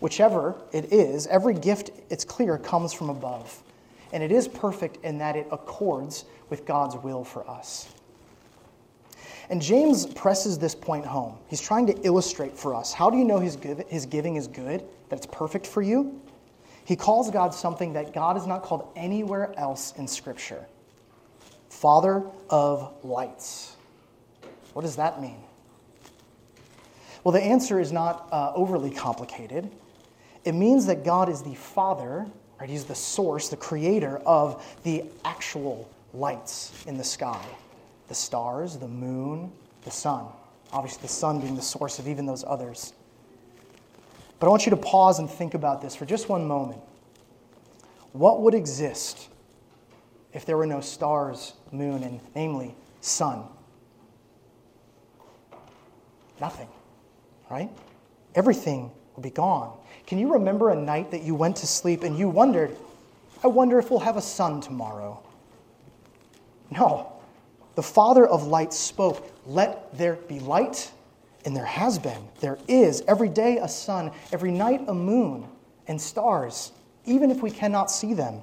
Whichever 0.00 0.60
it 0.72 0.92
is, 0.92 1.26
every 1.26 1.54
gift, 1.54 1.90
it's 2.10 2.24
clear, 2.24 2.58
comes 2.58 2.92
from 2.92 3.10
above. 3.10 3.62
And 4.12 4.22
it 4.22 4.30
is 4.30 4.46
perfect 4.46 5.04
in 5.04 5.18
that 5.18 5.36
it 5.36 5.46
accords 5.50 6.26
with 6.48 6.64
God's 6.64 6.96
will 6.96 7.24
for 7.24 7.48
us. 7.48 7.88
And 9.48 9.62
James 9.62 10.06
presses 10.06 10.58
this 10.58 10.74
point 10.74 11.04
home. 11.04 11.38
He's 11.48 11.60
trying 11.60 11.86
to 11.86 12.00
illustrate 12.02 12.56
for 12.56 12.74
us 12.74 12.92
how 12.92 13.10
do 13.10 13.16
you 13.16 13.24
know 13.24 13.38
his, 13.38 13.56
give, 13.56 13.78
his 13.88 14.06
giving 14.06 14.36
is 14.36 14.48
good, 14.48 14.84
that 15.08 15.16
it's 15.16 15.26
perfect 15.26 15.66
for 15.66 15.82
you? 15.82 16.20
He 16.84 16.96
calls 16.96 17.30
God 17.30 17.54
something 17.54 17.92
that 17.94 18.12
God 18.12 18.36
is 18.36 18.46
not 18.46 18.62
called 18.62 18.92
anywhere 18.96 19.52
else 19.58 19.92
in 19.96 20.06
Scripture 20.06 20.66
Father 21.68 22.22
of 22.48 22.94
lights. 23.04 23.75
What 24.76 24.82
does 24.82 24.96
that 24.96 25.22
mean? 25.22 25.38
Well, 27.24 27.32
the 27.32 27.40
answer 27.40 27.80
is 27.80 27.92
not 27.92 28.28
uh, 28.30 28.52
overly 28.54 28.90
complicated. 28.90 29.70
It 30.44 30.52
means 30.52 30.84
that 30.84 31.02
God 31.02 31.30
is 31.30 31.40
the 31.40 31.54
Father, 31.54 32.26
right? 32.60 32.68
He's 32.68 32.84
the 32.84 32.94
source, 32.94 33.48
the 33.48 33.56
creator 33.56 34.18
of 34.26 34.62
the 34.82 35.04
actual 35.24 35.88
lights 36.12 36.84
in 36.86 36.98
the 36.98 37.04
sky 37.04 37.42
the 38.08 38.14
stars, 38.14 38.76
the 38.76 38.86
moon, 38.86 39.50
the 39.84 39.90
sun. 39.90 40.26
Obviously, 40.72 41.00
the 41.00 41.08
sun 41.08 41.40
being 41.40 41.56
the 41.56 41.62
source 41.62 41.98
of 41.98 42.06
even 42.06 42.26
those 42.26 42.44
others. 42.46 42.92
But 44.38 44.48
I 44.48 44.50
want 44.50 44.66
you 44.66 44.70
to 44.70 44.76
pause 44.76 45.20
and 45.20 45.30
think 45.30 45.54
about 45.54 45.80
this 45.80 45.96
for 45.96 46.04
just 46.04 46.28
one 46.28 46.46
moment. 46.46 46.82
What 48.12 48.42
would 48.42 48.52
exist 48.52 49.30
if 50.34 50.44
there 50.44 50.58
were 50.58 50.66
no 50.66 50.82
stars, 50.82 51.54
moon, 51.72 52.02
and 52.02 52.20
namely, 52.34 52.74
sun? 53.00 53.44
Nothing, 56.40 56.68
right? 57.50 57.70
Everything 58.34 58.90
will 59.14 59.22
be 59.22 59.30
gone. 59.30 59.76
Can 60.06 60.18
you 60.18 60.32
remember 60.32 60.70
a 60.70 60.76
night 60.76 61.10
that 61.10 61.22
you 61.22 61.34
went 61.34 61.56
to 61.56 61.66
sleep 61.66 62.02
and 62.02 62.18
you 62.18 62.28
wondered, 62.28 62.76
I 63.42 63.48
wonder 63.48 63.78
if 63.78 63.90
we'll 63.90 64.00
have 64.00 64.16
a 64.16 64.22
sun 64.22 64.60
tomorrow? 64.60 65.22
No. 66.70 67.12
The 67.74 67.82
Father 67.82 68.26
of 68.26 68.46
light 68.46 68.72
spoke, 68.72 69.30
Let 69.46 69.96
there 69.96 70.16
be 70.16 70.40
light, 70.40 70.90
and 71.44 71.56
there 71.56 71.64
has 71.64 71.98
been. 71.98 72.28
There 72.40 72.58
is 72.68 73.02
every 73.06 73.28
day 73.28 73.58
a 73.58 73.68
sun, 73.68 74.10
every 74.32 74.50
night 74.50 74.82
a 74.88 74.94
moon, 74.94 75.46
and 75.86 76.00
stars, 76.00 76.72
even 77.04 77.30
if 77.30 77.42
we 77.42 77.50
cannot 77.50 77.90
see 77.90 78.14
them. 78.14 78.40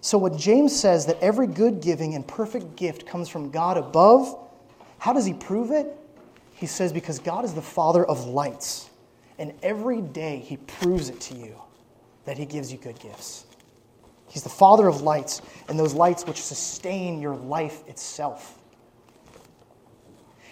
So, 0.00 0.18
what 0.18 0.36
James 0.36 0.78
says 0.78 1.06
that 1.06 1.18
every 1.20 1.46
good 1.46 1.80
giving 1.80 2.14
and 2.14 2.26
perfect 2.26 2.76
gift 2.76 3.06
comes 3.06 3.28
from 3.28 3.50
God 3.50 3.76
above, 3.76 4.38
how 4.98 5.12
does 5.12 5.26
he 5.26 5.34
prove 5.34 5.70
it? 5.70 5.86
He 6.56 6.66
says, 6.66 6.92
Because 6.92 7.18
God 7.18 7.44
is 7.44 7.54
the 7.54 7.62
Father 7.62 8.04
of 8.04 8.26
lights, 8.26 8.90
and 9.38 9.52
every 9.62 10.00
day 10.00 10.38
he 10.38 10.56
proves 10.56 11.08
it 11.08 11.20
to 11.22 11.34
you 11.34 11.60
that 12.24 12.38
he 12.38 12.46
gives 12.46 12.72
you 12.72 12.78
good 12.78 12.98
gifts. 12.98 13.46
He's 14.28 14.42
the 14.42 14.48
Father 14.48 14.88
of 14.88 15.02
lights, 15.02 15.42
and 15.68 15.78
those 15.78 15.94
lights 15.94 16.26
which 16.26 16.42
sustain 16.42 17.20
your 17.20 17.36
life 17.36 17.86
itself. 17.86 18.58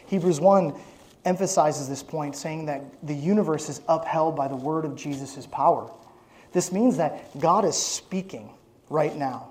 Hebrews 0.07 0.41
1 0.41 0.75
emphasizes 1.25 1.89
this 1.89 2.03
point, 2.03 2.37
saying 2.37 2.67
that 2.67 2.83
the 3.03 3.15
universe 3.15 3.69
is 3.69 3.81
upheld 3.89 4.37
by 4.37 4.47
the 4.47 4.57
word 4.57 4.85
of 4.85 4.95
Jesus' 4.95 5.47
power. 5.47 5.91
This 6.53 6.71
means 6.71 6.99
that 6.99 7.39
God 7.41 7.65
is 7.65 7.77
speaking 7.77 8.51
right 8.91 9.17
now. 9.17 9.49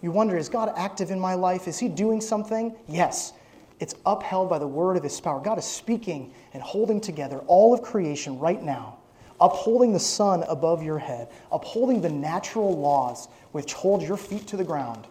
You 0.00 0.12
wonder, 0.12 0.36
is 0.36 0.48
God 0.48 0.72
active 0.76 1.10
in 1.10 1.18
my 1.18 1.34
life? 1.34 1.66
Is 1.66 1.78
He 1.78 1.88
doing 1.88 2.20
something? 2.20 2.76
Yes. 2.88 3.32
It's 3.80 3.94
upheld 4.06 4.48
by 4.48 4.58
the 4.58 4.66
word 4.66 4.96
of 4.96 5.02
His 5.02 5.20
power. 5.20 5.40
God 5.40 5.58
is 5.58 5.64
speaking 5.64 6.32
and 6.52 6.62
holding 6.62 7.00
together 7.00 7.38
all 7.46 7.74
of 7.74 7.82
creation 7.82 8.38
right 8.38 8.62
now 8.62 8.98
upholding 9.40 9.92
the 9.92 9.98
sun 9.98 10.44
above 10.44 10.82
your 10.82 10.98
head, 10.98 11.28
upholding 11.50 12.00
the 12.00 12.08
natural 12.08 12.78
laws 12.78 13.28
which 13.52 13.72
hold 13.72 14.02
your 14.02 14.16
feet 14.16 14.46
to 14.48 14.56
the 14.56 14.64
ground. 14.64 15.06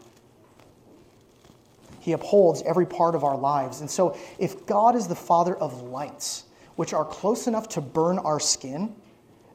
He 1.99 2.12
upholds 2.12 2.62
every 2.63 2.86
part 2.86 3.15
of 3.15 3.23
our 3.23 3.38
lives. 3.38 3.82
And 3.82 3.89
so, 3.89 4.17
if 4.38 4.65
God 4.65 4.95
is 4.95 5.08
the 5.08 5.15
Father 5.15 5.56
of 5.56 5.84
lights, 5.84 6.45
which 6.76 6.93
are 6.93 7.06
close 7.06 7.47
enough 7.47 7.69
to 7.69 7.82
burn 7.82 8.19
our 8.19 8.39
skin 8.39 8.93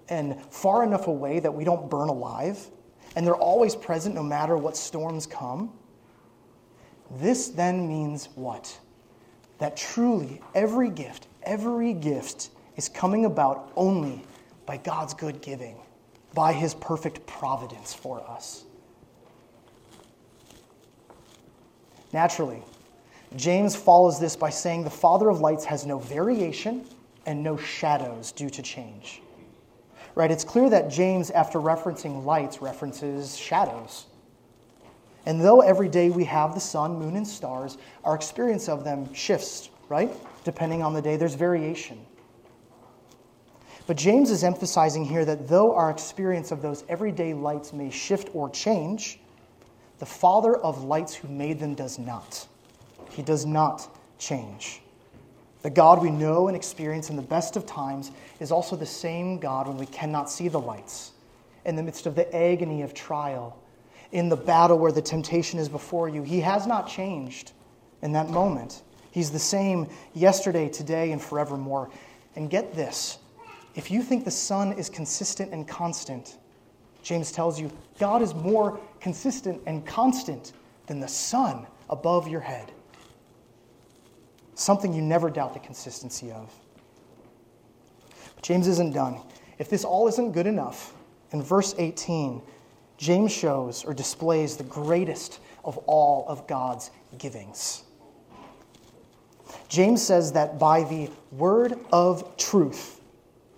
and 0.08 0.40
far 0.50 0.82
enough 0.82 1.08
away 1.08 1.40
that 1.40 1.52
we 1.52 1.64
don't 1.64 1.90
burn 1.90 2.08
alive, 2.08 2.70
and 3.16 3.26
they're 3.26 3.34
always 3.36 3.74
present 3.74 4.14
no 4.14 4.22
matter 4.22 4.56
what 4.56 4.76
storms 4.76 5.26
come, 5.26 5.72
this 7.18 7.48
then 7.48 7.88
means 7.88 8.28
what? 8.34 8.78
That 9.58 9.76
truly 9.76 10.40
every 10.54 10.90
gift, 10.90 11.26
every 11.42 11.92
gift 11.92 12.50
is 12.76 12.88
coming 12.88 13.24
about 13.24 13.72
only 13.76 14.22
by 14.66 14.76
God's 14.76 15.14
good 15.14 15.40
giving, 15.42 15.76
by 16.34 16.52
his 16.52 16.74
perfect 16.74 17.26
providence 17.26 17.92
for 17.92 18.22
us. 18.28 18.64
Naturally, 22.12 22.62
James 23.36 23.76
follows 23.76 24.18
this 24.18 24.36
by 24.36 24.50
saying 24.50 24.84
the 24.84 24.90
Father 24.90 25.28
of 25.28 25.40
lights 25.40 25.64
has 25.64 25.84
no 25.84 25.98
variation 25.98 26.86
and 27.26 27.42
no 27.42 27.56
shadows 27.56 28.32
due 28.32 28.48
to 28.48 28.62
change. 28.62 29.20
Right? 30.14 30.30
It's 30.30 30.44
clear 30.44 30.70
that 30.70 30.88
James, 30.88 31.30
after 31.30 31.58
referencing 31.58 32.24
lights, 32.24 32.62
references 32.62 33.36
shadows. 33.36 34.06
And 35.28 35.38
though 35.38 35.60
every 35.60 35.90
day 35.90 36.08
we 36.08 36.24
have 36.24 36.54
the 36.54 36.60
sun, 36.60 36.98
moon, 36.98 37.14
and 37.14 37.28
stars, 37.28 37.76
our 38.02 38.14
experience 38.14 38.66
of 38.66 38.82
them 38.82 39.12
shifts, 39.12 39.68
right? 39.90 40.10
Depending 40.42 40.82
on 40.82 40.94
the 40.94 41.02
day, 41.02 41.18
there's 41.18 41.34
variation. 41.34 42.00
But 43.86 43.98
James 43.98 44.30
is 44.30 44.42
emphasizing 44.42 45.04
here 45.04 45.26
that 45.26 45.46
though 45.46 45.74
our 45.74 45.90
experience 45.90 46.50
of 46.50 46.62
those 46.62 46.82
everyday 46.88 47.34
lights 47.34 47.74
may 47.74 47.90
shift 47.90 48.30
or 48.32 48.48
change, 48.48 49.20
the 49.98 50.06
Father 50.06 50.56
of 50.56 50.84
lights 50.84 51.14
who 51.14 51.28
made 51.28 51.60
them 51.60 51.74
does 51.74 51.98
not. 51.98 52.48
He 53.10 53.20
does 53.20 53.44
not 53.44 53.86
change. 54.18 54.80
The 55.60 55.68
God 55.68 56.00
we 56.00 56.10
know 56.10 56.48
and 56.48 56.56
experience 56.56 57.10
in 57.10 57.16
the 57.16 57.22
best 57.22 57.54
of 57.54 57.66
times 57.66 58.12
is 58.40 58.50
also 58.50 58.76
the 58.76 58.86
same 58.86 59.38
God 59.38 59.68
when 59.68 59.76
we 59.76 59.86
cannot 59.86 60.30
see 60.30 60.48
the 60.48 60.58
lights, 60.60 61.12
in 61.66 61.76
the 61.76 61.82
midst 61.82 62.06
of 62.06 62.14
the 62.14 62.34
agony 62.34 62.80
of 62.80 62.94
trial, 62.94 63.58
in 64.12 64.28
the 64.28 64.36
battle 64.36 64.78
where 64.78 64.92
the 64.92 65.02
temptation 65.02 65.58
is 65.58 65.68
before 65.68 66.08
you. 66.08 66.22
He 66.22 66.40
has 66.40 66.66
not 66.66 66.88
changed 66.88 67.52
in 68.02 68.12
that 68.12 68.30
moment. 68.30 68.82
He's 69.10 69.30
the 69.30 69.38
same 69.38 69.88
yesterday, 70.14 70.68
today, 70.68 71.12
and 71.12 71.20
forevermore. 71.20 71.90
And 72.36 72.48
get 72.48 72.74
this 72.74 73.18
if 73.74 73.90
you 73.90 74.02
think 74.02 74.24
the 74.24 74.30
sun 74.30 74.72
is 74.72 74.88
consistent 74.88 75.52
and 75.52 75.66
constant, 75.66 76.38
James 77.02 77.30
tells 77.30 77.60
you 77.60 77.70
God 77.98 78.22
is 78.22 78.34
more 78.34 78.80
consistent 79.00 79.62
and 79.66 79.86
constant 79.86 80.52
than 80.86 81.00
the 81.00 81.08
sun 81.08 81.66
above 81.88 82.26
your 82.26 82.40
head. 82.40 82.72
Something 84.54 84.92
you 84.92 85.00
never 85.02 85.30
doubt 85.30 85.54
the 85.54 85.60
consistency 85.60 86.32
of. 86.32 86.52
But 88.34 88.42
James 88.42 88.66
isn't 88.66 88.92
done. 88.92 89.20
If 89.58 89.70
this 89.70 89.84
all 89.84 90.08
isn't 90.08 90.32
good 90.32 90.46
enough, 90.46 90.94
in 91.30 91.42
verse 91.42 91.74
18, 91.78 92.42
James 92.98 93.32
shows 93.32 93.84
or 93.84 93.94
displays 93.94 94.56
the 94.56 94.64
greatest 94.64 95.40
of 95.64 95.78
all 95.86 96.26
of 96.28 96.46
God's 96.46 96.90
givings. 97.16 97.84
James 99.68 100.02
says 100.02 100.32
that 100.32 100.58
by 100.58 100.82
the 100.82 101.08
word 101.32 101.78
of 101.92 102.36
truth, 102.36 103.00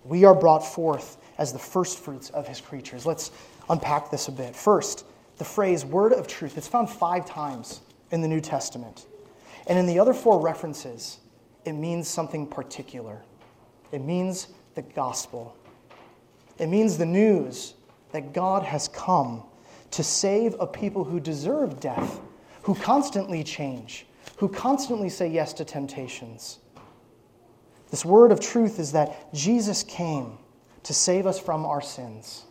we 0.05 0.23
are 0.23 0.35
brought 0.35 0.65
forth 0.65 1.17
as 1.37 1.51
the 1.51 1.59
firstfruits 1.59 2.29
of 2.29 2.47
his 2.47 2.61
creatures. 2.61 3.05
Let's 3.05 3.31
unpack 3.69 4.11
this 4.11 4.27
a 4.27 4.31
bit. 4.31 4.55
First, 4.55 5.05
the 5.37 5.45
phrase 5.45 5.83
word 5.83 6.13
of 6.13 6.27
truth. 6.27 6.57
It's 6.57 6.67
found 6.67 6.89
five 6.89 7.25
times 7.25 7.81
in 8.11 8.21
the 8.21 8.27
New 8.27 8.41
Testament. 8.41 9.07
And 9.67 9.79
in 9.79 9.85
the 9.85 9.99
other 9.99 10.13
four 10.13 10.39
references, 10.39 11.19
it 11.65 11.73
means 11.73 12.07
something 12.07 12.45
particular. 12.45 13.21
It 13.91 14.03
means 14.03 14.49
the 14.75 14.81
gospel. 14.81 15.55
It 16.57 16.67
means 16.67 16.97
the 16.97 17.05
news 17.05 17.73
that 18.11 18.33
God 18.33 18.63
has 18.63 18.87
come 18.89 19.43
to 19.91 20.03
save 20.03 20.55
a 20.59 20.67
people 20.67 21.03
who 21.03 21.19
deserve 21.19 21.79
death, 21.79 22.19
who 22.63 22.75
constantly 22.75 23.43
change, 23.43 24.05
who 24.37 24.47
constantly 24.47 25.09
say 25.09 25.27
yes 25.27 25.53
to 25.53 25.65
temptations. 25.65 26.59
This 27.89 28.05
word 28.05 28.31
of 28.31 28.39
truth 28.39 28.79
is 28.79 28.93
that 28.93 29.33
Jesus 29.33 29.83
came 29.83 30.37
to 30.83 30.93
save 30.93 31.27
us 31.27 31.39
from 31.39 31.65
our 31.65 31.81
sins, 31.81 32.45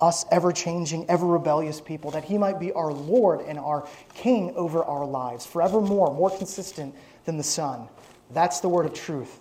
us 0.00 0.24
ever 0.32 0.50
changing, 0.50 1.08
ever 1.10 1.26
rebellious 1.26 1.80
people, 1.80 2.10
that 2.12 2.24
he 2.24 2.38
might 2.38 2.58
be 2.58 2.72
our 2.72 2.92
Lord 2.92 3.42
and 3.42 3.58
our 3.58 3.86
King 4.14 4.52
over 4.56 4.82
our 4.82 5.04
lives, 5.04 5.44
forevermore, 5.44 6.14
more 6.14 6.30
consistent 6.30 6.94
than 7.26 7.36
the 7.36 7.42
sun. 7.42 7.86
That's 8.30 8.60
the 8.60 8.68
word 8.68 8.86
of 8.86 8.94
truth. 8.94 9.40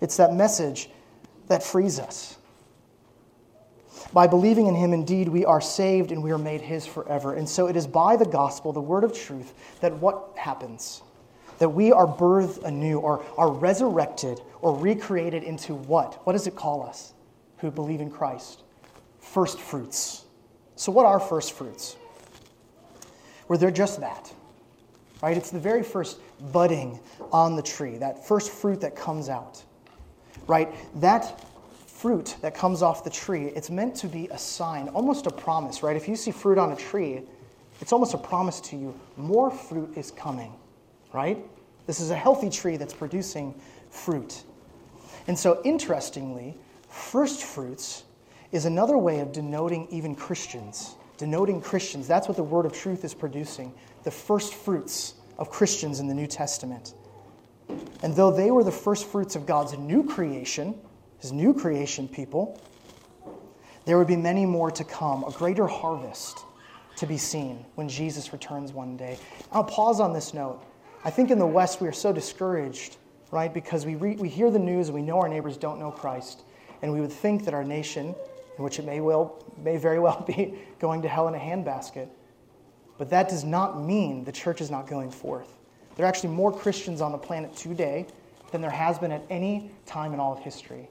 It's 0.00 0.16
that 0.16 0.32
message 0.34 0.90
that 1.46 1.62
frees 1.62 1.98
us. 1.98 2.37
By 4.12 4.26
believing 4.26 4.66
in 4.66 4.74
him, 4.74 4.92
indeed, 4.92 5.28
we 5.28 5.44
are 5.44 5.60
saved 5.60 6.12
and 6.12 6.22
we 6.22 6.30
are 6.30 6.38
made 6.38 6.60
his 6.60 6.86
forever. 6.86 7.34
And 7.34 7.48
so 7.48 7.66
it 7.66 7.76
is 7.76 7.86
by 7.86 8.16
the 8.16 8.26
gospel, 8.26 8.72
the 8.72 8.80
word 8.80 9.04
of 9.04 9.12
truth, 9.12 9.52
that 9.80 9.92
what 9.94 10.32
happens? 10.36 11.02
that 11.58 11.68
we 11.68 11.92
are 11.92 12.06
birthed 12.06 12.62
anew 12.64 12.98
or 12.98 13.24
are 13.36 13.50
resurrected 13.50 14.40
or 14.62 14.76
recreated 14.76 15.42
into 15.42 15.74
what? 15.74 16.24
What 16.24 16.32
does 16.32 16.46
it 16.46 16.54
call 16.54 16.82
us 16.82 17.12
who 17.58 17.70
believe 17.70 18.00
in 18.00 18.10
Christ? 18.10 18.62
First 19.20 19.58
fruits. 19.58 20.24
So, 20.76 20.92
what 20.92 21.04
are 21.04 21.18
first 21.20 21.52
fruits? 21.52 21.96
Well, 23.48 23.58
they're 23.58 23.70
just 23.70 24.00
that. 24.00 24.32
right? 25.22 25.36
It's 25.36 25.50
the 25.50 25.58
very 25.58 25.82
first 25.82 26.18
budding 26.52 27.00
on 27.32 27.56
the 27.56 27.62
tree, 27.62 27.98
that 27.98 28.26
first 28.26 28.50
fruit 28.50 28.80
that 28.82 28.94
comes 28.94 29.28
out, 29.28 29.62
right? 30.46 30.72
That 31.00 31.44
fruit 31.98 32.36
that 32.42 32.54
comes 32.54 32.80
off 32.80 33.02
the 33.02 33.10
tree, 33.10 33.46
it's 33.56 33.70
meant 33.70 33.96
to 33.96 34.06
be 34.06 34.28
a 34.28 34.38
sign, 34.38 34.88
almost 34.90 35.26
a 35.26 35.30
promise, 35.30 35.82
right? 35.82 35.96
If 35.96 36.06
you 36.06 36.14
see 36.14 36.30
fruit 36.30 36.56
on 36.56 36.70
a 36.70 36.76
tree, 36.76 37.22
it's 37.80 37.92
almost 37.92 38.14
a 38.14 38.18
promise 38.18 38.60
to 38.62 38.76
you 38.76 38.98
more 39.16 39.50
fruit 39.50 39.96
is 39.96 40.12
coming, 40.12 40.52
right? 41.12 41.38
This 41.86 41.98
is 41.98 42.10
a 42.10 42.14
healthy 42.14 42.50
tree 42.50 42.76
that's 42.76 42.94
producing 42.94 43.52
fruit. 43.90 44.44
And 45.26 45.36
so, 45.36 45.60
interestingly, 45.64 46.56
first 46.88 47.42
fruits 47.42 48.04
is 48.52 48.64
another 48.64 48.96
way 48.96 49.18
of 49.18 49.32
denoting 49.32 49.88
even 49.90 50.14
Christians. 50.14 50.94
Denoting 51.16 51.60
Christians. 51.60 52.06
That's 52.06 52.28
what 52.28 52.36
the 52.36 52.44
word 52.44 52.64
of 52.64 52.72
truth 52.72 53.04
is 53.04 53.12
producing 53.12 53.74
the 54.04 54.10
first 54.10 54.54
fruits 54.54 55.14
of 55.36 55.50
Christians 55.50 55.98
in 55.98 56.06
the 56.06 56.14
New 56.14 56.28
Testament. 56.28 56.94
And 58.02 58.14
though 58.14 58.30
they 58.30 58.52
were 58.52 58.62
the 58.62 58.70
first 58.70 59.06
fruits 59.08 59.34
of 59.34 59.46
God's 59.46 59.76
new 59.76 60.04
creation, 60.04 60.78
his 61.20 61.32
new 61.32 61.52
creation 61.52 62.08
people, 62.08 62.60
there 63.84 63.98
would 63.98 64.06
be 64.06 64.16
many 64.16 64.44
more 64.44 64.70
to 64.70 64.84
come, 64.84 65.24
a 65.24 65.30
greater 65.30 65.66
harvest 65.66 66.44
to 66.96 67.06
be 67.06 67.16
seen 67.16 67.64
when 67.74 67.88
Jesus 67.88 68.32
returns 68.32 68.72
one 68.72 68.96
day. 68.96 69.18
I'll 69.52 69.64
pause 69.64 70.00
on 70.00 70.12
this 70.12 70.34
note. 70.34 70.62
I 71.04 71.10
think 71.10 71.30
in 71.30 71.38
the 71.38 71.46
West 71.46 71.80
we 71.80 71.88
are 71.88 71.92
so 71.92 72.12
discouraged, 72.12 72.96
right? 73.30 73.52
Because 73.52 73.86
we, 73.86 73.94
re- 73.94 74.16
we 74.16 74.28
hear 74.28 74.50
the 74.50 74.58
news 74.58 74.88
and 74.88 74.94
we 74.94 75.02
know 75.02 75.18
our 75.18 75.28
neighbors 75.28 75.56
don't 75.56 75.78
know 75.78 75.90
Christ, 75.90 76.42
and 76.82 76.92
we 76.92 77.00
would 77.00 77.12
think 77.12 77.44
that 77.44 77.54
our 77.54 77.64
nation, 77.64 78.14
in 78.56 78.64
which 78.64 78.78
it 78.78 78.84
may, 78.84 79.00
well, 79.00 79.44
may 79.56 79.76
very 79.76 79.98
well 79.98 80.22
be 80.26 80.54
going 80.78 81.02
to 81.02 81.08
hell 81.08 81.28
in 81.28 81.34
a 81.34 81.38
handbasket. 81.38 82.08
But 82.98 83.10
that 83.10 83.28
does 83.28 83.44
not 83.44 83.80
mean 83.80 84.24
the 84.24 84.32
church 84.32 84.60
is 84.60 84.70
not 84.70 84.88
going 84.88 85.10
forth. 85.10 85.54
There 85.96 86.04
are 86.04 86.08
actually 86.08 86.30
more 86.30 86.52
Christians 86.52 87.00
on 87.00 87.12
the 87.12 87.18
planet 87.18 87.56
today 87.56 88.06
than 88.50 88.60
there 88.60 88.70
has 88.70 88.98
been 88.98 89.12
at 89.12 89.22
any 89.30 89.70
time 89.86 90.14
in 90.14 90.20
all 90.20 90.32
of 90.32 90.40
history. 90.40 90.88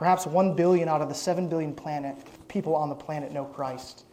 Perhaps 0.00 0.26
1 0.26 0.54
billion 0.54 0.88
out 0.88 1.02
of 1.02 1.10
the 1.10 1.14
7 1.14 1.46
billion 1.46 1.74
planet, 1.74 2.16
people 2.48 2.74
on 2.74 2.88
the 2.88 2.94
planet 2.94 3.32
know 3.32 3.44
Christ. 3.44 4.06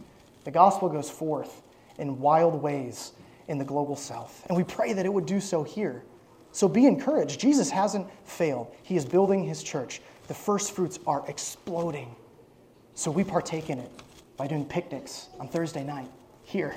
The 0.43 0.51
gospel 0.51 0.89
goes 0.89 1.09
forth 1.09 1.61
in 1.97 2.19
wild 2.19 2.61
ways 2.61 3.13
in 3.47 3.57
the 3.57 3.63
global 3.63 3.95
south. 3.95 4.45
And 4.49 4.57
we 4.57 4.65
pray 4.65 4.91
that 4.91 5.05
it 5.05 5.13
would 5.13 5.25
do 5.25 5.39
so 5.39 5.63
here. 5.63 6.03
So 6.51 6.67
be 6.67 6.87
encouraged. 6.87 7.39
Jesus 7.39 7.69
hasn't 7.69 8.05
failed, 8.25 8.75
He 8.83 8.97
is 8.97 9.05
building 9.05 9.45
His 9.45 9.63
church. 9.63 10.01
The 10.27 10.33
first 10.33 10.73
fruits 10.73 10.99
are 11.07 11.23
exploding. 11.29 12.13
So 12.93 13.09
we 13.09 13.23
partake 13.23 13.69
in 13.69 13.79
it 13.79 13.91
by 14.35 14.47
doing 14.47 14.65
picnics 14.65 15.29
on 15.39 15.47
Thursday 15.47 15.85
night 15.85 16.11
here. 16.43 16.75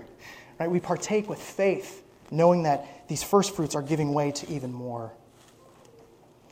Right? 0.61 0.71
We 0.71 0.79
partake 0.79 1.29
with 1.29 1.43
faith, 1.43 2.05
knowing 2.31 2.63
that 2.63 3.09
these 3.09 3.25
first 3.25 3.57
fruits 3.57 3.75
are 3.75 3.83
giving 3.83 4.15
way 4.15 4.31
to 4.31 4.49
even 4.53 4.73
more. 4.73 5.13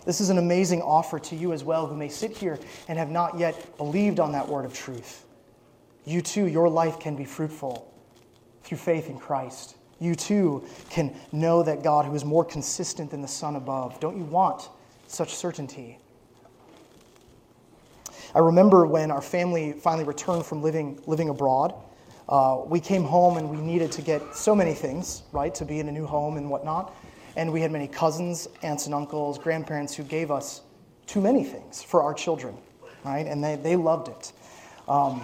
This 0.05 0.21
is 0.21 0.31
an 0.31 0.39
amazing 0.39 0.81
offer 0.83 1.19
to 1.19 1.37
you 1.37 1.53
as 1.53 1.65
well, 1.65 1.87
who 1.87 1.97
may 1.97 2.09
sit 2.09 2.37
here 2.37 2.59
and 2.89 2.99
have 2.99 3.11
not 3.11 3.39
yet 3.39 3.77
believed 3.77 4.21
on 4.21 4.33
that 4.33 4.49
word 4.49 4.65
of 4.65 4.73
truth. 4.73 5.25
You 6.05 6.23
too, 6.23 6.47
your 6.47 6.69
life 6.69 6.99
can 6.99 7.17
be 7.17 7.25
fruitful 7.25 7.93
through 8.63 8.79
faith 8.79 9.09
in 9.09 9.19
Christ. 9.19 9.77
You 10.01 10.15
too 10.15 10.65
can 10.91 11.15
know 11.33 11.63
that 11.63 11.83
God, 11.83 12.07
who 12.07 12.15
is 12.15 12.25
more 12.25 12.45
consistent 12.45 13.11
than 13.11 13.21
the 13.21 13.29
sun 13.29 13.57
above, 13.57 13.99
don't 14.01 14.17
you 14.17 14.25
want 14.25 14.69
such 15.07 15.35
certainty? 15.35 15.99
I 18.35 18.41
remember 18.41 18.87
when 18.87 19.11
our 19.11 19.23
family 19.23 19.73
finally 19.73 20.05
returned 20.05 20.45
from 20.45 20.63
living, 20.63 21.01
living 21.07 21.31
abroad. 21.31 21.75
Uh, 22.29 22.61
we 22.67 22.79
came 22.79 23.05
home 23.05 23.39
and 23.39 23.49
we 23.49 23.57
needed 23.57 23.91
to 23.93 24.03
get 24.03 24.35
so 24.35 24.55
many 24.55 24.75
things, 24.75 25.23
right, 25.33 25.55
to 25.55 25.65
be 25.65 25.81
in 25.81 25.89
a 25.89 25.93
new 25.93 26.07
home 26.07 26.37
and 26.37 26.51
whatnot. 26.51 26.95
And 27.39 27.53
we 27.53 27.61
had 27.61 27.71
many 27.71 27.87
cousins, 27.87 28.49
aunts 28.65 28.87
and 28.87 28.95
uncles, 28.95 29.39
grandparents 29.39 29.95
who 29.95 30.03
gave 30.03 30.33
us 30.33 30.63
too 31.07 31.21
many 31.21 31.45
things 31.45 31.81
for 31.85 32.03
our 32.03 32.13
children, 32.13 32.59
right? 33.05 33.25
And 33.29 33.43
they, 33.45 33.55
they 33.55 33.77
loved 33.77 34.09
it. 34.09 34.33
Um, 34.89 35.23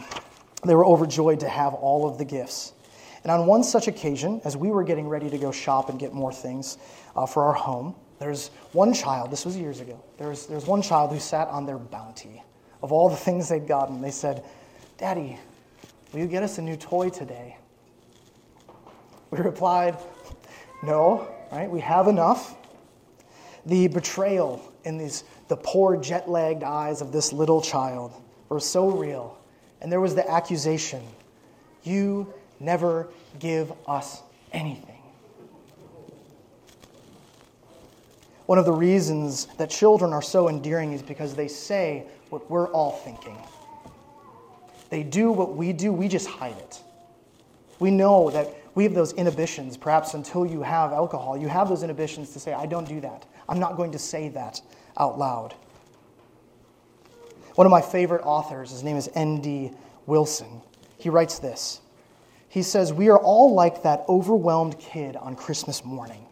they 0.64 0.76
were 0.76 0.86
overjoyed 0.86 1.40
to 1.40 1.48
have 1.48 1.74
all 1.74 2.08
of 2.08 2.16
the 2.16 2.24
gifts. 2.24 2.72
And 3.24 3.32
on 3.32 3.46
one 3.46 3.64
such 3.64 3.88
occasion, 3.88 4.40
as 4.44 4.56
we 4.56 4.70
were 4.70 4.84
getting 4.84 5.08
ready 5.08 5.28
to 5.28 5.38
go 5.38 5.50
shop 5.50 5.88
and 5.88 5.98
get 5.98 6.12
more 6.12 6.32
things 6.32 6.78
uh, 7.16 7.26
for 7.26 7.46
our 7.46 7.52
home, 7.52 7.96
there's 8.20 8.52
one 8.70 8.94
child, 8.94 9.32
this 9.32 9.44
was 9.44 9.56
years 9.56 9.80
ago, 9.80 10.00
there's, 10.16 10.46
there's 10.46 10.66
one 10.66 10.82
child 10.82 11.10
who 11.10 11.18
sat 11.18 11.48
on 11.48 11.66
their 11.66 11.78
bounty 11.78 12.44
of 12.80 12.92
all 12.92 13.08
the 13.08 13.16
things 13.16 13.48
they'd 13.48 13.66
gotten. 13.66 14.00
They 14.00 14.12
said, 14.12 14.44
Daddy, 14.98 15.36
will 16.12 16.20
you 16.20 16.28
get 16.28 16.44
us 16.44 16.58
a 16.58 16.62
new 16.62 16.76
toy 16.76 17.10
today? 17.10 17.56
We 19.32 19.40
replied, 19.40 19.98
No, 20.84 21.28
right? 21.52 21.70
We 21.70 21.80
have 21.80 22.08
enough. 22.08 22.56
The 23.66 23.88
betrayal 23.88 24.72
in 24.84 24.98
these, 24.98 25.24
the 25.48 25.56
poor 25.56 25.96
jet 25.96 26.28
lagged 26.28 26.62
eyes 26.62 27.00
of 27.00 27.12
this 27.12 27.32
little 27.32 27.62
child 27.62 28.12
were 28.48 28.60
so 28.60 28.90
real. 28.90 29.38
And 29.80 29.90
there 29.90 30.00
was 30.00 30.14
the 30.14 30.28
accusation 30.30 31.02
you 31.82 32.32
never 32.60 33.08
give 33.38 33.72
us 33.86 34.22
anything. 34.52 34.94
One 38.46 38.58
of 38.58 38.66
the 38.66 38.72
reasons 38.72 39.46
that 39.58 39.70
children 39.70 40.12
are 40.12 40.22
so 40.22 40.48
endearing 40.48 40.92
is 40.92 41.02
because 41.02 41.34
they 41.34 41.48
say 41.48 42.04
what 42.28 42.50
we're 42.50 42.68
all 42.68 42.92
thinking. 42.92 43.38
They 44.90 45.02
do 45.02 45.32
what 45.32 45.56
we 45.56 45.72
do, 45.72 45.92
we 45.92 46.08
just 46.08 46.28
hide 46.28 46.56
it. 46.58 46.80
We 47.78 47.90
know 47.90 48.30
that 48.30 48.54
we 48.74 48.84
have 48.84 48.94
those 48.94 49.12
inhibitions, 49.12 49.76
perhaps 49.76 50.14
until 50.14 50.44
you 50.44 50.62
have 50.62 50.92
alcohol, 50.92 51.36
you 51.36 51.48
have 51.48 51.68
those 51.68 51.82
inhibitions 51.82 52.32
to 52.32 52.40
say, 52.40 52.52
I 52.52 52.66
don't 52.66 52.88
do 52.88 53.00
that. 53.00 53.24
I'm 53.48 53.60
not 53.60 53.76
going 53.76 53.92
to 53.92 53.98
say 53.98 54.28
that 54.30 54.60
out 54.96 55.18
loud. 55.18 55.54
One 57.54 57.66
of 57.66 57.70
my 57.70 57.80
favorite 57.80 58.22
authors, 58.24 58.70
his 58.70 58.82
name 58.82 58.96
is 58.96 59.08
N.D. 59.14 59.70
Wilson, 60.06 60.60
he 60.98 61.08
writes 61.08 61.38
this. 61.38 61.80
He 62.48 62.62
says, 62.62 62.92
We 62.92 63.08
are 63.10 63.18
all 63.18 63.54
like 63.54 63.82
that 63.84 64.04
overwhelmed 64.08 64.78
kid 64.78 65.16
on 65.16 65.36
Christmas 65.36 65.84
morning, 65.84 66.26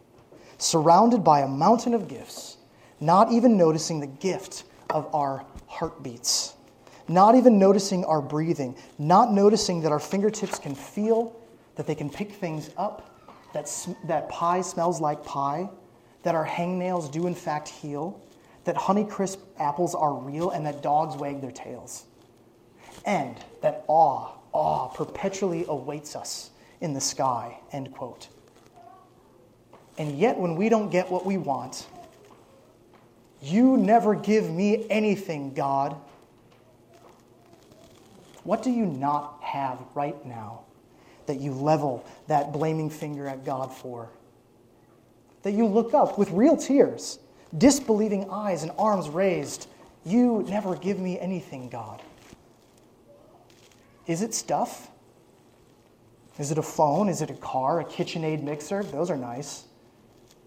surrounded 0.57 1.23
by 1.23 1.41
a 1.41 1.47
mountain 1.47 1.93
of 1.93 2.07
gifts, 2.07 2.57
not 2.99 3.31
even 3.31 3.57
noticing 3.57 3.99
the 3.99 4.07
gift 4.07 4.65
of 4.89 5.13
our 5.13 5.45
heartbeats, 5.67 6.55
not 7.07 7.35
even 7.35 7.57
noticing 7.57 8.03
our 8.05 8.21
breathing, 8.21 8.75
not 8.99 9.31
noticing 9.31 9.81
that 9.81 9.91
our 9.91 9.99
fingertips 9.99 10.59
can 10.59 10.75
feel 10.75 11.35
that 11.75 11.87
they 11.87 11.95
can 11.95 12.09
pick 12.09 12.31
things 12.31 12.69
up, 12.77 13.09
that, 13.53 13.69
that 14.05 14.29
pie 14.29 14.61
smells 14.61 15.01
like 15.01 15.23
pie, 15.23 15.69
that 16.23 16.35
our 16.35 16.45
hangnails 16.45 17.11
do 17.11 17.27
in 17.27 17.35
fact 17.35 17.67
heal, 17.67 18.21
that 18.63 18.75
Honeycrisp 18.75 19.37
apples 19.59 19.93
are 19.93 20.13
real, 20.13 20.51
and 20.51 20.65
that 20.65 20.81
dogs 20.81 21.15
wag 21.17 21.41
their 21.41 21.51
tails. 21.51 22.05
And 23.05 23.37
that 23.61 23.83
awe, 23.87 24.31
awe 24.53 24.87
perpetually 24.89 25.65
awaits 25.67 26.15
us 26.15 26.51
in 26.79 26.93
the 26.93 27.01
sky, 27.01 27.59
end 27.71 27.91
quote. 27.91 28.29
And 29.97 30.17
yet, 30.17 30.37
when 30.37 30.55
we 30.55 30.69
don't 30.69 30.89
get 30.89 31.11
what 31.11 31.25
we 31.25 31.37
want, 31.37 31.87
you 33.41 33.77
never 33.77 34.15
give 34.15 34.49
me 34.49 34.87
anything, 34.89 35.53
God. 35.53 35.95
What 38.43 38.63
do 38.63 38.71
you 38.71 38.85
not 38.85 39.39
have 39.41 39.79
right 39.93 40.25
now 40.25 40.62
that 41.25 41.39
you 41.39 41.53
level 41.53 42.05
that 42.27 42.51
blaming 42.51 42.89
finger 42.89 43.27
at 43.27 43.45
God 43.45 43.73
for. 43.73 44.09
That 45.43 45.53
you 45.53 45.65
look 45.65 45.93
up 45.93 46.17
with 46.17 46.31
real 46.31 46.55
tears, 46.55 47.19
disbelieving 47.57 48.29
eyes 48.29 48.63
and 48.63 48.71
arms 48.77 49.09
raised. 49.09 49.67
You 50.05 50.45
never 50.47 50.75
give 50.75 50.99
me 50.99 51.19
anything, 51.19 51.69
God. 51.69 52.01
Is 54.07 54.21
it 54.21 54.33
stuff? 54.33 54.89
Is 56.39 56.51
it 56.51 56.57
a 56.57 56.63
phone? 56.63 57.09
Is 57.09 57.21
it 57.21 57.29
a 57.29 57.35
car? 57.35 57.81
A 57.81 57.85
KitchenAid 57.85 58.43
mixer? 58.43 58.83
Those 58.83 59.09
are 59.09 59.17
nice. 59.17 59.65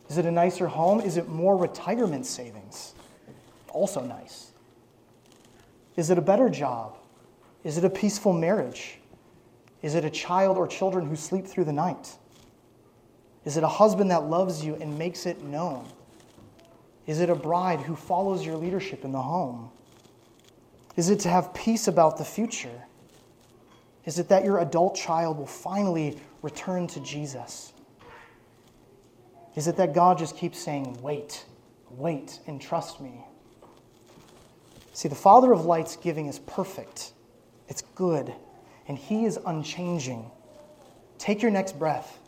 Is 0.09 0.19
it 0.19 0.27
a 0.27 0.31
nicer 0.31 0.67
home? 0.67 1.01
Is 1.01 1.17
it 1.17 1.29
more 1.29 1.57
retirement 1.57 2.27
savings? 2.27 2.95
Also 3.71 4.01
nice. 4.01 4.51
Is 5.97 6.11
it 6.11 6.19
a 6.19 6.23
better 6.23 6.49
job? 6.49 6.97
Is 7.65 7.79
it 7.79 7.85
a 7.85 7.91
peaceful 7.91 8.33
marriage? 8.33 8.99
Is 9.87 9.95
it 9.95 10.05
a 10.05 10.11
child 10.11 10.57
or 10.57 10.67
children 10.67 11.07
who 11.07 11.15
sleep 11.15 11.47
through 11.47 11.63
the 11.63 11.73
night? 11.73 12.17
Is 13.45 13.57
it 13.57 13.63
a 13.63 13.69
husband 13.69 14.11
that 14.11 14.25
loves 14.25 14.65
you 14.65 14.75
and 14.75 14.99
makes 14.99 15.27
it 15.27 15.45
known? 15.45 15.87
Is 17.07 17.21
it 17.21 17.31
a 17.31 17.37
bride 17.37 17.79
who 17.83 17.95
follows 17.95 18.45
your 18.45 18.57
leadership 18.57 19.05
in 19.05 19.13
the 19.13 19.23
home? 19.23 19.71
Is 20.97 21.09
it 21.09 21.21
to 21.21 21.29
have 21.29 21.55
peace 21.55 21.87
about 21.87 22.19
the 22.19 22.25
future? 22.25 22.83
Is 24.05 24.19
it 24.19 24.29
that 24.29 24.45
your 24.45 24.59
adult 24.59 24.97
child 24.97 25.39
will 25.39 25.47
finally 25.47 26.19
return 26.43 26.89
to 26.89 26.99
Jesus? 26.99 27.73
Is 29.55 29.69
it 29.69 29.77
that 29.77 29.95
God 29.95 30.19
just 30.19 30.37
keeps 30.37 30.59
saying, 30.59 31.01
wait, 31.01 31.45
wait, 31.91 32.41
and 32.49 32.61
trust 32.61 33.01
me? 33.01 33.25
See, 34.95 35.07
the 35.07 35.15
Father 35.15 35.53
of 35.53 35.65
lights 35.65 35.95
giving 35.95 36.27
is 36.27 36.41
perfect, 36.41 37.13
it's 37.69 37.83
good, 37.95 38.35
and 38.89 38.99
He 38.99 39.25
is 39.25 39.39
unchanging. 39.47 40.31
Take 41.19 41.43
your 41.43 41.51
next 41.51 41.79
breath. 41.79 42.19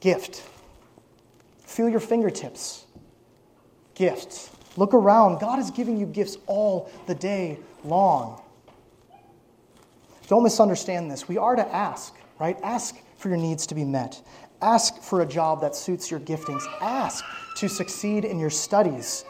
Gift. 0.00 0.42
Feel 1.64 1.88
your 1.88 2.00
fingertips. 2.00 2.86
Gifts. 3.94 4.50
Look 4.76 4.94
around. 4.94 5.40
God 5.40 5.58
is 5.58 5.70
giving 5.70 5.96
you 5.96 6.06
gifts 6.06 6.36
all 6.46 6.90
the 7.06 7.14
day 7.14 7.58
long. 7.84 8.42
Don't 10.28 10.42
misunderstand 10.42 11.10
this. 11.10 11.26
We 11.26 11.38
are 11.38 11.56
to 11.56 11.66
ask, 11.74 12.14
right? 12.38 12.56
Ask 12.62 12.96
for 13.16 13.28
your 13.28 13.38
needs 13.38 13.66
to 13.68 13.74
be 13.74 13.84
met. 13.84 14.22
Ask 14.60 15.02
for 15.02 15.22
a 15.22 15.26
job 15.26 15.60
that 15.62 15.74
suits 15.74 16.10
your 16.10 16.20
giftings. 16.20 16.62
Ask 16.80 17.24
to 17.56 17.68
succeed 17.68 18.24
in 18.24 18.38
your 18.38 18.50
studies. 18.50 19.24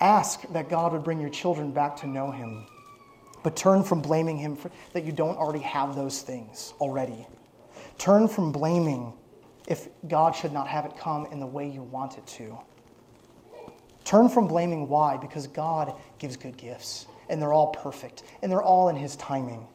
Ask 0.00 0.42
that 0.52 0.68
God 0.68 0.92
would 0.92 1.04
bring 1.04 1.20
your 1.20 1.30
children 1.30 1.70
back 1.70 1.96
to 1.98 2.06
know 2.06 2.30
Him. 2.30 2.66
But 3.42 3.56
turn 3.56 3.82
from 3.82 4.02
blaming 4.02 4.36
Him 4.38 4.56
for, 4.56 4.70
that 4.92 5.04
you 5.04 5.12
don't 5.12 5.36
already 5.36 5.60
have 5.60 5.94
those 5.94 6.22
things 6.22 6.74
already. 6.80 7.26
Turn 7.98 8.28
from 8.28 8.52
blaming 8.52 9.12
if 9.66 9.88
God 10.08 10.34
should 10.34 10.52
not 10.52 10.68
have 10.68 10.84
it 10.84 10.96
come 10.96 11.26
in 11.26 11.40
the 11.40 11.46
way 11.46 11.68
you 11.68 11.82
want 11.82 12.18
it 12.18 12.26
to. 12.26 12.58
Turn 14.04 14.28
from 14.28 14.46
blaming 14.46 14.88
why, 14.88 15.16
because 15.16 15.46
God 15.46 15.94
gives 16.18 16.36
good 16.36 16.56
gifts, 16.56 17.06
and 17.28 17.42
they're 17.42 17.52
all 17.52 17.68
perfect, 17.68 18.22
and 18.42 18.50
they're 18.50 18.62
all 18.62 18.88
in 18.88 18.96
His 18.96 19.16
timing. 19.16 19.66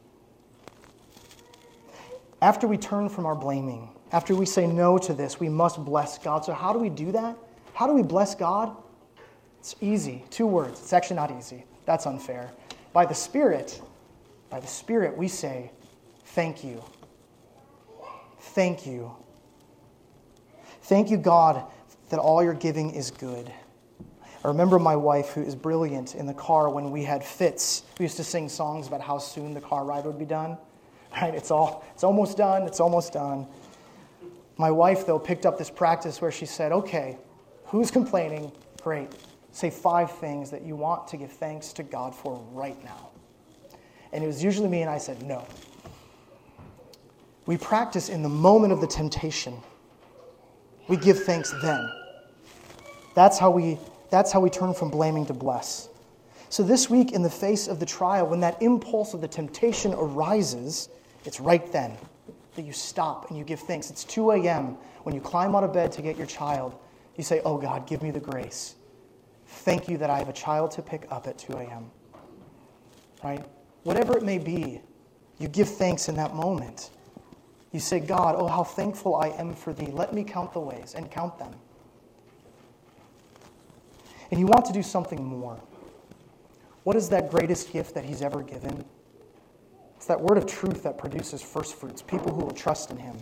After 2.41 2.67
we 2.67 2.78
turn 2.78 3.10
from 3.10 3.26
our 3.26 3.36
blaming, 3.36 3.89
after 4.12 4.36
we 4.36 4.45
say 4.45 4.67
no 4.67 4.97
to 4.97 5.13
this, 5.13 5.39
we 5.39 5.50
must 5.50 5.84
bless 5.84 6.17
God. 6.17 6.45
So, 6.45 6.54
how 6.54 6.74
do 6.74 6.80
we 6.80 6.89
do 6.89 7.12
that? 7.12 7.38
How 7.74 7.88
do 7.88 7.93
we 7.93 8.04
bless 8.04 8.36
God? 8.36 8.76
It's 9.60 9.76
easy. 9.82 10.24
Two 10.30 10.47
words. 10.47 10.80
It's 10.80 10.93
actually 10.93 11.17
not 11.17 11.32
easy. 11.38 11.65
That's 11.86 12.06
unfair. 12.06 12.52
By 12.93 13.06
the 13.06 13.13
Spirit, 13.13 13.82
by 14.49 14.60
the 14.60 14.67
Spirit, 14.67 15.17
we 15.17 15.27
say, 15.27 15.71
Thank 16.25 16.63
you. 16.63 16.84
Thank 18.39 18.86
you. 18.86 19.12
Thank 20.84 21.10
you, 21.10 21.17
God, 21.17 21.63
that 22.10 22.19
all 22.19 22.43
you're 22.43 22.54
giving 22.54 22.91
is 22.91 23.12
good. 23.12 23.51
I 24.43 24.47
remember 24.47 24.80
my 24.80 24.95
wife, 24.95 25.30
who 25.30 25.43
is 25.43 25.56
brilliant, 25.56 26.15
in 26.15 26.25
the 26.25 26.34
car 26.34 26.69
when 26.69 26.89
we 26.89 27.04
had 27.04 27.23
fits. 27.23 27.84
We 27.99 28.04
used 28.04 28.17
to 28.17 28.23
sing 28.23 28.49
songs 28.49 28.88
about 28.88 29.01
how 29.01 29.19
soon 29.19 29.54
the 29.54 29.62
car 29.62 29.86
ride 29.86 30.06
would 30.06 30.19
be 30.19 30.25
done. 30.25 30.58
Right? 31.21 31.36
It's 31.36 31.51
all 31.51 31.84
it's 31.93 32.06
almost 32.06 32.38
done, 32.38 32.63
it's 32.63 32.80
almost 32.80 33.12
done. 33.12 33.45
My 34.56 34.71
wife, 34.71 35.06
though, 35.06 35.19
picked 35.19 35.45
up 35.45 35.58
this 35.58 35.69
practice 35.69 36.21
where 36.21 36.32
she 36.32 36.45
said, 36.45 36.71
Okay, 36.71 37.17
who's 37.65 37.91
complaining? 37.91 38.49
Great. 38.82 39.10
Say 39.52 39.70
five 39.70 40.12
things 40.12 40.50
that 40.52 40.64
you 40.64 40.76
want 40.76 41.08
to 41.10 41.18
give 41.18 41.32
thanks 41.32 41.74
to 41.74 41.84
God 41.84 42.16
for 42.16 42.42
right 42.52 42.82
now. 42.84 43.10
And 44.14 44.24
it 44.24 44.28
was 44.28 44.44
usually 44.44 44.70
me, 44.70 44.82
and 44.82 44.90
I 44.90 44.98
said, 44.98 45.22
No. 45.24 45.46
We 47.46 47.58
practice 47.58 48.10
in 48.10 48.24
the 48.24 48.30
moment 48.30 48.72
of 48.72 48.82
the 48.82 48.88
temptation. 48.88 49.58
We 50.88 50.98
give 50.98 51.24
thanks 51.24 51.54
then. 51.62 51.90
That's 53.16 53.38
how 53.38 53.50
we, 53.52 53.78
that's 54.10 54.32
how 54.32 54.40
we 54.40 54.50
turn 54.50 54.74
from 54.74 54.90
blaming 54.90 55.26
to 55.26 55.34
bless. 55.34 55.90
So, 56.50 56.64
this 56.64 56.90
week, 56.90 57.14
in 57.14 57.22
the 57.24 57.30
face 57.30 57.68
of 57.68 57.80
the 57.80 57.86
trial, 57.86 58.28
when 58.28 58.42
that 58.42 58.62
impulse 58.62 59.14
of 59.14 59.22
the 59.22 59.28
temptation 59.28 59.94
arises, 59.94 60.90
it's 61.26 61.40
right 61.40 61.72
then 61.72 61.98
that 62.56 62.64
you 62.64 62.74
stop 62.74 63.30
and 63.30 63.38
you 63.38 63.46
give 63.46 63.60
thanks. 63.62 63.90
It's 63.90 64.04
2 64.04 64.32
a.m. 64.32 64.78
when 65.04 65.16
you 65.16 65.22
climb 65.22 65.56
out 65.56 65.64
of 65.64 65.74
bed 65.74 65.92
to 65.94 66.02
get 66.02 66.18
your 66.18 66.28
child. 66.28 66.76
You 67.16 67.24
say, 67.24 67.42
Oh 67.46 67.58
God, 67.58 67.88
give 67.88 68.02
me 68.02 68.12
the 68.12 68.20
grace. 68.20 68.76
Thank 69.52 69.88
you 69.88 69.98
that 69.98 70.10
I 70.10 70.18
have 70.18 70.30
a 70.30 70.34
child 70.34 70.72
to 70.72 70.82
pick 70.82 71.06
up 71.12 71.28
at 71.28 71.38
2 71.38 71.54
a.m. 71.54 71.92
Right? 73.24 73.46
Whatever 73.84 74.18
it 74.18 74.24
may 74.24 74.38
be, 74.40 74.82
you 75.38 75.48
give 75.48 75.70
thanks 75.70 76.10
in 76.10 76.16
that 76.16 76.36
moment. 76.36 76.90
You 77.72 77.80
say, 77.80 78.00
God, 78.00 78.36
oh, 78.38 78.48
how 78.48 78.64
thankful 78.64 79.16
I 79.16 79.30
am 79.30 79.54
for 79.54 79.74
thee. 79.74 79.92
Let 79.92 80.14
me 80.14 80.24
count 80.24 80.54
the 80.54 80.60
ways 80.60 80.94
and 80.96 81.10
count 81.10 81.38
them. 81.38 81.54
And 84.32 84.40
you 84.40 84.46
want 84.48 84.66
to 84.66 84.74
do 84.74 84.82
something 84.82 85.24
more. 85.24 85.60
What 86.84 86.96
is 86.96 87.10
that 87.10 87.30
greatest 87.30 87.72
gift 87.72 87.94
that 87.96 88.04
he's 88.04 88.22
ever 88.22 88.42
given? 88.42 88.84
It's 89.96 90.08
that 90.08 90.20
word 90.20 90.38
of 90.38 90.48
truth 90.48 90.82
that 90.84 90.98
produces 90.98 91.42
first 91.42 91.76
fruits, 91.76 92.02
people 92.02 92.34
who 92.34 92.44
will 92.46 92.54
trust 92.54 92.90
in 92.90 92.98
him. 92.98 93.16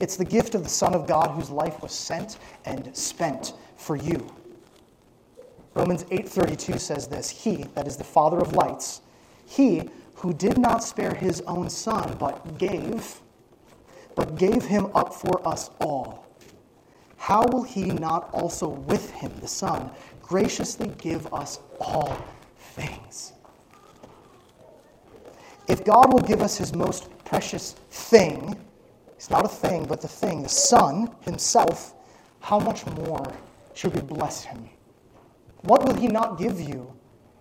It's 0.00 0.16
the 0.16 0.24
gift 0.24 0.54
of 0.54 0.62
the 0.62 0.68
Son 0.70 0.94
of 0.94 1.06
God 1.06 1.32
whose 1.32 1.50
life 1.50 1.82
was 1.82 1.92
sent 1.92 2.38
and 2.64 2.96
spent 2.96 3.52
for 3.76 3.96
you. 3.96 4.26
Romans 5.78 6.02
8:32 6.04 6.80
says 6.80 7.06
this, 7.06 7.30
he 7.30 7.64
that 7.74 7.86
is 7.86 7.96
the 7.96 8.04
father 8.04 8.38
of 8.38 8.52
lights, 8.52 9.00
he 9.46 9.88
who 10.16 10.34
did 10.34 10.58
not 10.58 10.82
spare 10.82 11.14
his 11.14 11.40
own 11.42 11.70
son 11.70 12.16
but 12.18 12.58
gave 12.58 13.20
but 14.16 14.34
gave 14.36 14.64
him 14.64 14.90
up 14.96 15.14
for 15.14 15.46
us 15.46 15.70
all. 15.80 16.26
How 17.16 17.46
will 17.46 17.62
he 17.62 17.84
not 17.84 18.28
also 18.32 18.68
with 18.68 19.12
him, 19.12 19.32
the 19.40 19.46
Son, 19.46 19.90
graciously 20.20 20.90
give 20.98 21.32
us 21.32 21.60
all 21.80 22.16
things? 22.74 23.34
If 25.68 25.84
God 25.84 26.12
will 26.12 26.22
give 26.22 26.42
us 26.42 26.56
his 26.58 26.74
most 26.74 27.08
precious 27.24 27.74
thing, 27.90 28.56
it's 29.10 29.30
not 29.30 29.44
a 29.44 29.48
thing, 29.48 29.84
but 29.84 30.00
the 30.00 30.08
thing, 30.08 30.42
the 30.42 30.48
Son 30.48 31.14
himself, 31.20 31.94
how 32.40 32.58
much 32.58 32.84
more 32.86 33.32
should 33.74 33.94
we 33.94 34.00
bless 34.00 34.42
him? 34.42 34.68
What 35.62 35.84
will 35.84 35.94
he 35.94 36.08
not 36.08 36.38
give 36.38 36.60
you? 36.60 36.92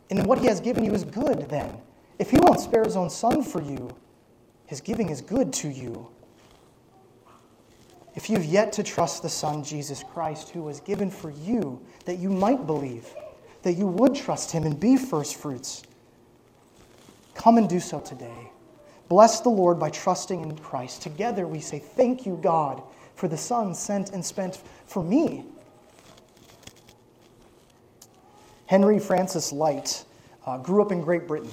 And 0.10 0.26
what 0.26 0.40
he 0.40 0.48
has 0.48 0.60
given 0.60 0.84
you 0.84 0.94
is 0.94 1.04
good 1.04 1.50
then. 1.50 1.78
If 2.20 2.32
he 2.32 2.38
won't 2.40 2.60
spare 2.60 2.84
his 2.84 2.96
own 2.96 3.10
Son 3.10 3.44
for 3.44 3.62
you, 3.62 3.96
his 4.66 4.82
giving 4.82 5.10
is 5.10 5.22
good 5.22 5.54
to 5.54 5.70
you. 5.70 6.10
If 8.16 8.30
you've 8.30 8.46
yet 8.46 8.74
to 8.74 8.84
trust 8.84 9.22
the 9.22 9.30
Son, 9.30 9.64
Jesus 9.64 10.04
Christ, 10.04 10.50
who 10.50 10.64
was 10.64 10.80
given 10.80 11.12
for 11.12 11.30
you, 11.30 11.80
that 12.06 12.18
you 12.18 12.30
might 12.30 12.66
believe, 12.66 13.08
that 13.62 13.74
you 13.74 13.86
would 13.86 14.16
trust 14.16 14.52
him 14.52 14.64
and 14.64 14.80
be 14.80 14.98
first 14.98 15.36
fruits, 15.36 15.84
Come 17.36 17.60
and 17.60 17.70
do 17.70 17.80
so 17.80 18.00
today. 18.00 18.52
Bless 19.10 19.42
the 19.42 19.50
Lord 19.50 19.80
by 19.80 19.92
trusting 19.92 20.42
in 20.42 20.58
Christ. 20.58 21.04
Together 21.04 21.48
we 21.48 21.60
say, 21.60 21.78
Thank 21.78 22.26
you, 22.26 22.40
God, 22.42 22.82
for 23.16 23.28
the 23.28 23.38
Son 23.38 23.76
sent 23.76 24.10
and 24.10 24.26
spent 24.26 24.60
for 24.88 25.04
me. 25.04 25.46
Henry 28.68 29.00
Francis 29.00 29.52
Lyte 29.52 30.06
uh, 30.46 30.58
grew 30.58 30.82
up 30.82 30.92
in 30.92 31.02
Great 31.02 31.28
Britain. 31.28 31.52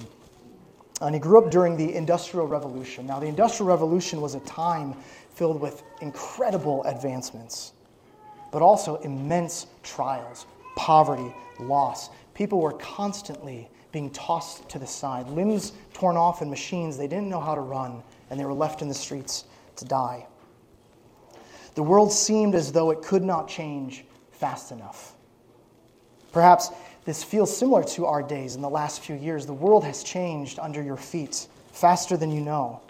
And 1.01 1.15
he 1.15 1.21
grew 1.21 1.39
up 1.39 1.51
during 1.51 1.77
the 1.77 1.95
Industrial 1.95 2.47
Revolution. 2.47 3.07
Now, 3.07 3.19
the 3.19 3.27
Industrial 3.27 3.69
Revolution 3.69 4.21
was 4.21 4.35
a 4.35 4.41
time 4.41 4.95
filled 5.31 5.61
with 5.61 5.83
incredible 6.01 6.85
advancements, 6.85 7.73
but 8.53 8.63
also 8.63 8.97
immense 8.97 9.67
trials, 9.83 10.47
poverty, 10.77 11.35
loss. 11.59 12.11
People 12.35 12.61
were 12.61 12.73
constantly 12.75 13.69
being 13.91 14.11
tossed 14.11 14.69
to 14.69 14.79
the 14.79 14.87
side, 14.87 15.29
limbs 15.29 15.73
torn 15.93 16.17
off 16.17 16.43
in 16.43 16.51
machines 16.51 16.97
they 16.97 17.07
didn't 17.07 17.29
know 17.29 17.41
how 17.41 17.55
to 17.55 17.61
run, 17.61 18.03
and 18.31 18.39
they 18.39 18.45
were 18.45 18.55
left 18.55 18.83
in 18.83 18.89
the 18.89 18.95
streets 18.95 19.45
to 19.77 19.85
die. 19.85 20.27
The 21.75 21.83
world 21.83 22.13
seemed 22.13 22.55
as 22.55 22.73
though 22.73 22.91
it 22.91 23.03
could 23.03 23.23
not 23.23 23.49
change 23.49 24.05
fast 24.33 24.73
enough. 24.73 25.15
Perhaps 26.33 26.71
this 27.05 27.23
feels 27.23 27.55
similar 27.55 27.85
to 27.85 28.07
our 28.07 28.23
days 28.23 28.57
in 28.57 28.63
the 28.63 28.71
last 28.71 29.01
few 29.01 29.17
years. 29.17 29.47
The 29.47 29.53
world 29.53 29.85
has 29.85 30.03
changed 30.03 30.59
under 30.59 30.83
your 30.83 30.97
feet 30.97 31.47
faster 31.73 32.17
than 32.17 32.31
you 32.31 32.41
know. 32.41 32.81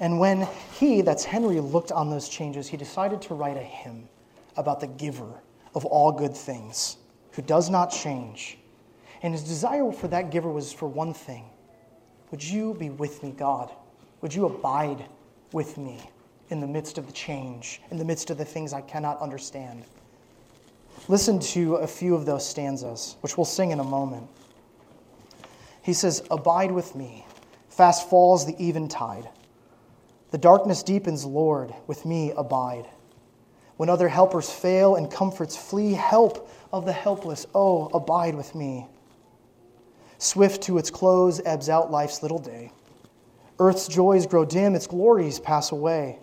And 0.00 0.18
when 0.18 0.46
he, 0.78 1.02
that's 1.02 1.24
Henry, 1.24 1.60
looked 1.60 1.92
on 1.92 2.08
those 2.08 2.28
changes, 2.28 2.68
he 2.68 2.76
decided 2.76 3.20
to 3.22 3.34
write 3.34 3.56
a 3.56 3.62
hymn 3.62 4.08
about 4.56 4.80
the 4.80 4.86
giver 4.86 5.32
of 5.74 5.84
all 5.84 6.12
good 6.12 6.36
things, 6.36 6.96
who 7.32 7.42
does 7.42 7.68
not 7.68 7.90
change 7.90 8.58
and 9.22 9.34
his 9.34 9.42
desire 9.42 9.90
for 9.92 10.08
that 10.08 10.30
giver 10.30 10.50
was 10.50 10.72
for 10.72 10.88
one 10.88 11.14
thing 11.14 11.44
Would 12.30 12.44
you 12.44 12.74
be 12.74 12.90
with 12.90 13.22
me, 13.22 13.32
God? 13.32 13.70
Would 14.20 14.34
you 14.34 14.46
abide 14.46 15.04
with 15.52 15.78
me 15.78 15.98
in 16.50 16.60
the 16.60 16.66
midst 16.66 16.98
of 16.98 17.06
the 17.06 17.12
change, 17.12 17.80
in 17.90 17.98
the 17.98 18.04
midst 18.04 18.30
of 18.30 18.38
the 18.38 18.44
things 18.44 18.72
I 18.72 18.80
cannot 18.80 19.20
understand? 19.20 19.84
Listen 21.08 21.38
to 21.38 21.76
a 21.76 21.86
few 21.86 22.14
of 22.14 22.26
those 22.26 22.46
stanzas, 22.46 23.16
which 23.22 23.38
we'll 23.38 23.46
sing 23.46 23.70
in 23.70 23.80
a 23.80 23.84
moment. 23.84 24.28
He 25.82 25.94
says, 25.94 26.22
Abide 26.30 26.70
with 26.70 26.94
me. 26.94 27.24
Fast 27.70 28.10
falls 28.10 28.44
the 28.44 28.54
eventide. 28.62 29.28
The 30.32 30.38
darkness 30.38 30.82
deepens, 30.82 31.24
Lord, 31.24 31.72
with 31.86 32.04
me 32.04 32.32
abide. 32.36 32.86
When 33.78 33.88
other 33.88 34.08
helpers 34.08 34.50
fail 34.50 34.96
and 34.96 35.10
comforts 35.10 35.56
flee, 35.56 35.92
help 35.92 36.50
of 36.72 36.84
the 36.84 36.92
helpless, 36.92 37.46
oh, 37.54 37.86
abide 37.94 38.34
with 38.34 38.54
me. 38.54 38.86
Swift 40.18 40.62
to 40.64 40.76
its 40.76 40.90
close 40.90 41.40
ebbs 41.46 41.70
out 41.70 41.90
life's 41.90 42.22
little 42.22 42.40
day. 42.40 42.70
Earth's 43.58 43.88
joys 43.88 44.26
grow 44.26 44.44
dim, 44.44 44.74
its 44.74 44.86
glories 44.86 45.40
pass 45.40 45.72
away. 45.72 46.18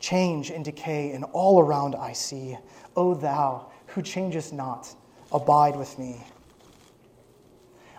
Change 0.00 0.50
and 0.50 0.64
decay, 0.64 1.12
and 1.12 1.24
all 1.32 1.60
around 1.60 1.94
I 1.94 2.12
see. 2.12 2.58
O 2.96 3.14
thou 3.14 3.70
who 3.96 4.02
changest 4.02 4.52
not, 4.52 4.94
abide 5.32 5.74
with 5.74 5.98
me. 5.98 6.22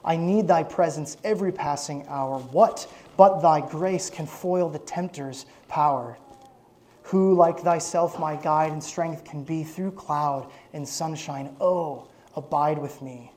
I 0.06 0.16
need 0.16 0.48
thy 0.48 0.62
presence 0.62 1.18
every 1.24 1.52
passing 1.52 2.06
hour. 2.08 2.38
What 2.38 2.88
but 3.18 3.42
thy 3.42 3.68
grace 3.68 4.08
can 4.12 4.28
foil 4.28 4.70
the 4.70 4.78
tempter's 4.78 5.48
power? 5.68 6.20
Who 7.02 7.34
like 7.34 7.62
thyself 7.62 8.20
my 8.20 8.36
guide 8.36 8.72
and 8.72 8.84
strength 8.84 9.26
can 9.26 9.44
be 9.44 9.64
through 9.64 9.94
cloud 9.94 10.52
and 10.72 10.88
sunshine? 10.88 11.56
Oh, 11.60 12.08
abide 12.36 12.78
with 12.78 13.02
me. 13.02 13.32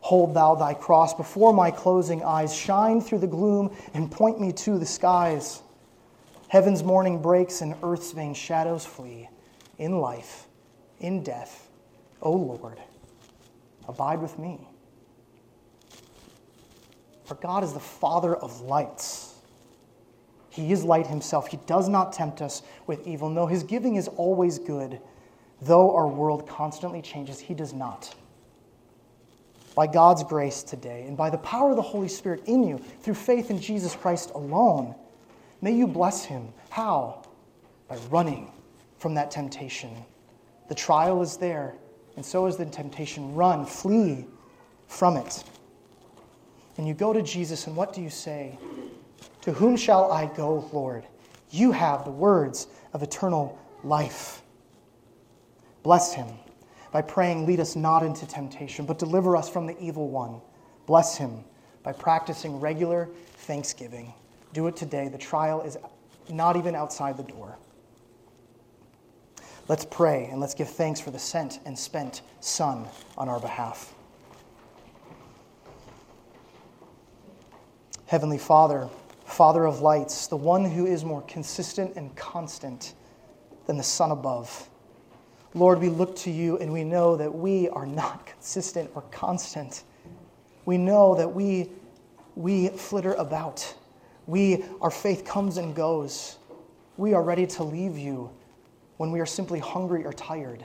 Hold 0.00 0.34
thou 0.34 0.56
thy 0.56 0.74
cross 0.74 1.14
before 1.14 1.54
my 1.54 1.70
closing 1.70 2.24
eyes, 2.24 2.52
shine 2.52 3.00
through 3.00 3.18
the 3.18 3.28
gloom 3.28 3.70
and 3.94 4.10
point 4.10 4.40
me 4.40 4.50
to 4.54 4.76
the 4.76 4.86
skies. 4.86 5.62
Heaven's 6.48 6.82
morning 6.82 7.22
breaks 7.22 7.60
and 7.60 7.76
earth's 7.84 8.10
vain 8.10 8.34
shadows 8.34 8.84
flee. 8.84 9.28
In 9.78 10.00
life, 10.00 10.45
in 11.00 11.22
death, 11.22 11.68
O 12.22 12.32
Lord, 12.32 12.80
abide 13.88 14.20
with 14.20 14.38
me. 14.38 14.66
For 17.24 17.34
God 17.34 17.64
is 17.64 17.72
the 17.72 17.80
Father 17.80 18.36
of 18.36 18.60
lights. 18.60 19.34
He 20.50 20.72
is 20.72 20.84
light 20.84 21.06
himself. 21.06 21.48
He 21.48 21.58
does 21.66 21.88
not 21.88 22.12
tempt 22.12 22.40
us 22.40 22.62
with 22.86 23.06
evil. 23.06 23.28
No, 23.28 23.46
his 23.46 23.62
giving 23.62 23.96
is 23.96 24.08
always 24.08 24.58
good. 24.58 25.00
Though 25.60 25.94
our 25.94 26.06
world 26.06 26.48
constantly 26.48 27.02
changes, 27.02 27.38
he 27.38 27.52
does 27.52 27.72
not. 27.72 28.14
By 29.74 29.86
God's 29.86 30.24
grace 30.24 30.62
today, 30.62 31.04
and 31.06 31.16
by 31.16 31.28
the 31.28 31.38
power 31.38 31.70
of 31.70 31.76
the 31.76 31.82
Holy 31.82 32.08
Spirit 32.08 32.42
in 32.46 32.62
you, 32.62 32.78
through 32.78 33.14
faith 33.14 33.50
in 33.50 33.60
Jesus 33.60 33.94
Christ 33.94 34.30
alone, 34.34 34.94
may 35.60 35.72
you 35.72 35.86
bless 35.86 36.24
him. 36.24 36.48
How? 36.70 37.22
By 37.88 37.96
running 38.10 38.50
from 38.98 39.14
that 39.14 39.30
temptation. 39.30 39.90
The 40.68 40.74
trial 40.74 41.22
is 41.22 41.36
there, 41.36 41.74
and 42.16 42.24
so 42.24 42.46
is 42.46 42.56
the 42.56 42.66
temptation. 42.66 43.34
Run, 43.34 43.64
flee 43.64 44.26
from 44.88 45.16
it. 45.16 45.44
And 46.76 46.86
you 46.86 46.94
go 46.94 47.12
to 47.12 47.22
Jesus, 47.22 47.66
and 47.66 47.76
what 47.76 47.92
do 47.92 48.02
you 48.02 48.10
say? 48.10 48.58
To 49.42 49.52
whom 49.52 49.76
shall 49.76 50.10
I 50.10 50.26
go, 50.26 50.68
Lord? 50.72 51.04
You 51.50 51.72
have 51.72 52.04
the 52.04 52.10
words 52.10 52.66
of 52.92 53.02
eternal 53.02 53.58
life. 53.84 54.42
Bless 55.82 56.12
him 56.12 56.26
by 56.90 57.02
praying, 57.02 57.46
Lead 57.46 57.60
us 57.60 57.76
not 57.76 58.02
into 58.02 58.26
temptation, 58.26 58.86
but 58.86 58.98
deliver 58.98 59.36
us 59.36 59.48
from 59.48 59.66
the 59.66 59.78
evil 59.78 60.08
one. 60.08 60.40
Bless 60.86 61.16
him 61.16 61.44
by 61.82 61.92
practicing 61.92 62.58
regular 62.58 63.08
thanksgiving. 63.38 64.12
Do 64.52 64.66
it 64.66 64.76
today. 64.76 65.08
The 65.08 65.18
trial 65.18 65.60
is 65.62 65.76
not 66.30 66.56
even 66.56 66.74
outside 66.74 67.16
the 67.16 67.22
door. 67.22 67.58
Let's 69.68 69.84
pray 69.84 70.28
and 70.30 70.40
let's 70.40 70.54
give 70.54 70.68
thanks 70.68 71.00
for 71.00 71.10
the 71.10 71.18
sent 71.18 71.58
and 71.64 71.76
spent 71.76 72.22
Son 72.38 72.86
on 73.18 73.28
our 73.28 73.40
behalf. 73.40 73.92
Heavenly 78.06 78.38
Father, 78.38 78.88
Father 79.24 79.64
of 79.64 79.80
lights, 79.80 80.28
the 80.28 80.36
one 80.36 80.64
who 80.64 80.86
is 80.86 81.04
more 81.04 81.22
consistent 81.22 81.96
and 81.96 82.14
constant 82.14 82.94
than 83.66 83.76
the 83.76 83.82
sun 83.82 84.12
above. 84.12 84.68
Lord, 85.52 85.80
we 85.80 85.88
look 85.88 86.14
to 86.18 86.30
you 86.30 86.58
and 86.58 86.72
we 86.72 86.84
know 86.84 87.16
that 87.16 87.34
we 87.34 87.68
are 87.70 87.86
not 87.86 88.24
consistent 88.24 88.88
or 88.94 89.02
constant. 89.10 89.82
We 90.64 90.78
know 90.78 91.16
that 91.16 91.34
we, 91.34 91.70
we 92.36 92.68
flitter 92.68 93.14
about. 93.14 93.74
We, 94.28 94.64
our 94.80 94.92
faith 94.92 95.24
comes 95.24 95.56
and 95.56 95.74
goes. 95.74 96.38
We 96.96 97.14
are 97.14 97.22
ready 97.22 97.48
to 97.48 97.64
leave 97.64 97.98
you 97.98 98.30
when 98.96 99.10
we 99.10 99.20
are 99.20 99.26
simply 99.26 99.58
hungry 99.58 100.04
or 100.04 100.12
tired. 100.12 100.64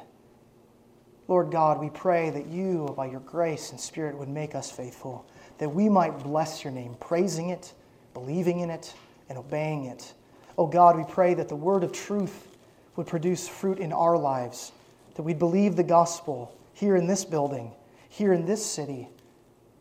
Lord 1.27 1.51
God, 1.51 1.79
we 1.79 1.89
pray 1.89 2.29
that 2.31 2.47
you, 2.47 2.93
by 2.97 3.05
your 3.05 3.19
grace 3.21 3.71
and 3.71 3.79
Spirit, 3.79 4.17
would 4.17 4.29
make 4.29 4.55
us 4.55 4.71
faithful 4.71 5.25
that 5.59 5.69
we 5.69 5.87
might 5.87 6.17
bless 6.23 6.63
your 6.63 6.73
name, 6.73 6.95
praising 6.99 7.49
it, 7.49 7.73
believing 8.13 8.61
in 8.61 8.69
it, 8.69 8.93
and 9.29 9.37
obeying 9.37 9.85
it. 9.85 10.13
Oh 10.57 10.65
God, 10.65 10.97
we 10.97 11.03
pray 11.03 11.35
that 11.35 11.47
the 11.47 11.55
word 11.55 11.83
of 11.83 11.91
truth 11.91 12.57
would 12.95 13.07
produce 13.07 13.47
fruit 13.47 13.77
in 13.77 13.93
our 13.93 14.17
lives, 14.17 14.71
that 15.15 15.21
we'd 15.21 15.39
believe 15.39 15.75
the 15.75 15.83
gospel 15.83 16.57
here 16.73 16.95
in 16.95 17.07
this 17.07 17.23
building, 17.23 17.71
here 18.09 18.33
in 18.33 18.45
this 18.45 18.65
city, 18.65 19.07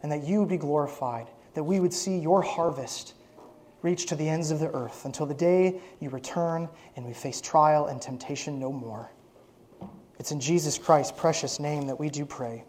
and 0.03 0.13
that 0.13 0.23
you 0.23 0.39
would 0.41 0.49
be 0.49 0.57
glorified, 0.57 1.27
that 1.55 1.65
we 1.65 1.81
would 1.81 1.93
see 1.93 2.19
your 2.19 2.43
harvest 2.43 3.15
reach 3.83 4.07
to 4.07 4.15
the 4.15 4.29
ends 4.29 4.51
of 4.51 4.61
the 4.61 4.71
earth 4.73 5.05
until 5.05 5.27
the 5.27 5.35
day 5.35 5.81
you 6.01 6.11
return 6.11 6.69
and 6.97 7.07
we 7.07 7.13
face 7.13 7.41
trial 7.41 7.87
and 7.87 8.01
temptation 8.01 8.59
no 8.59 8.73
more. 8.73 9.11
It's 10.19 10.33
in 10.33 10.41
Jesus 10.41 10.77
Christ's 10.77 11.13
precious 11.19 11.59
name 11.59 11.87
that 11.87 11.99
we 11.99 12.11
do 12.11 12.27
pray. 12.27 12.65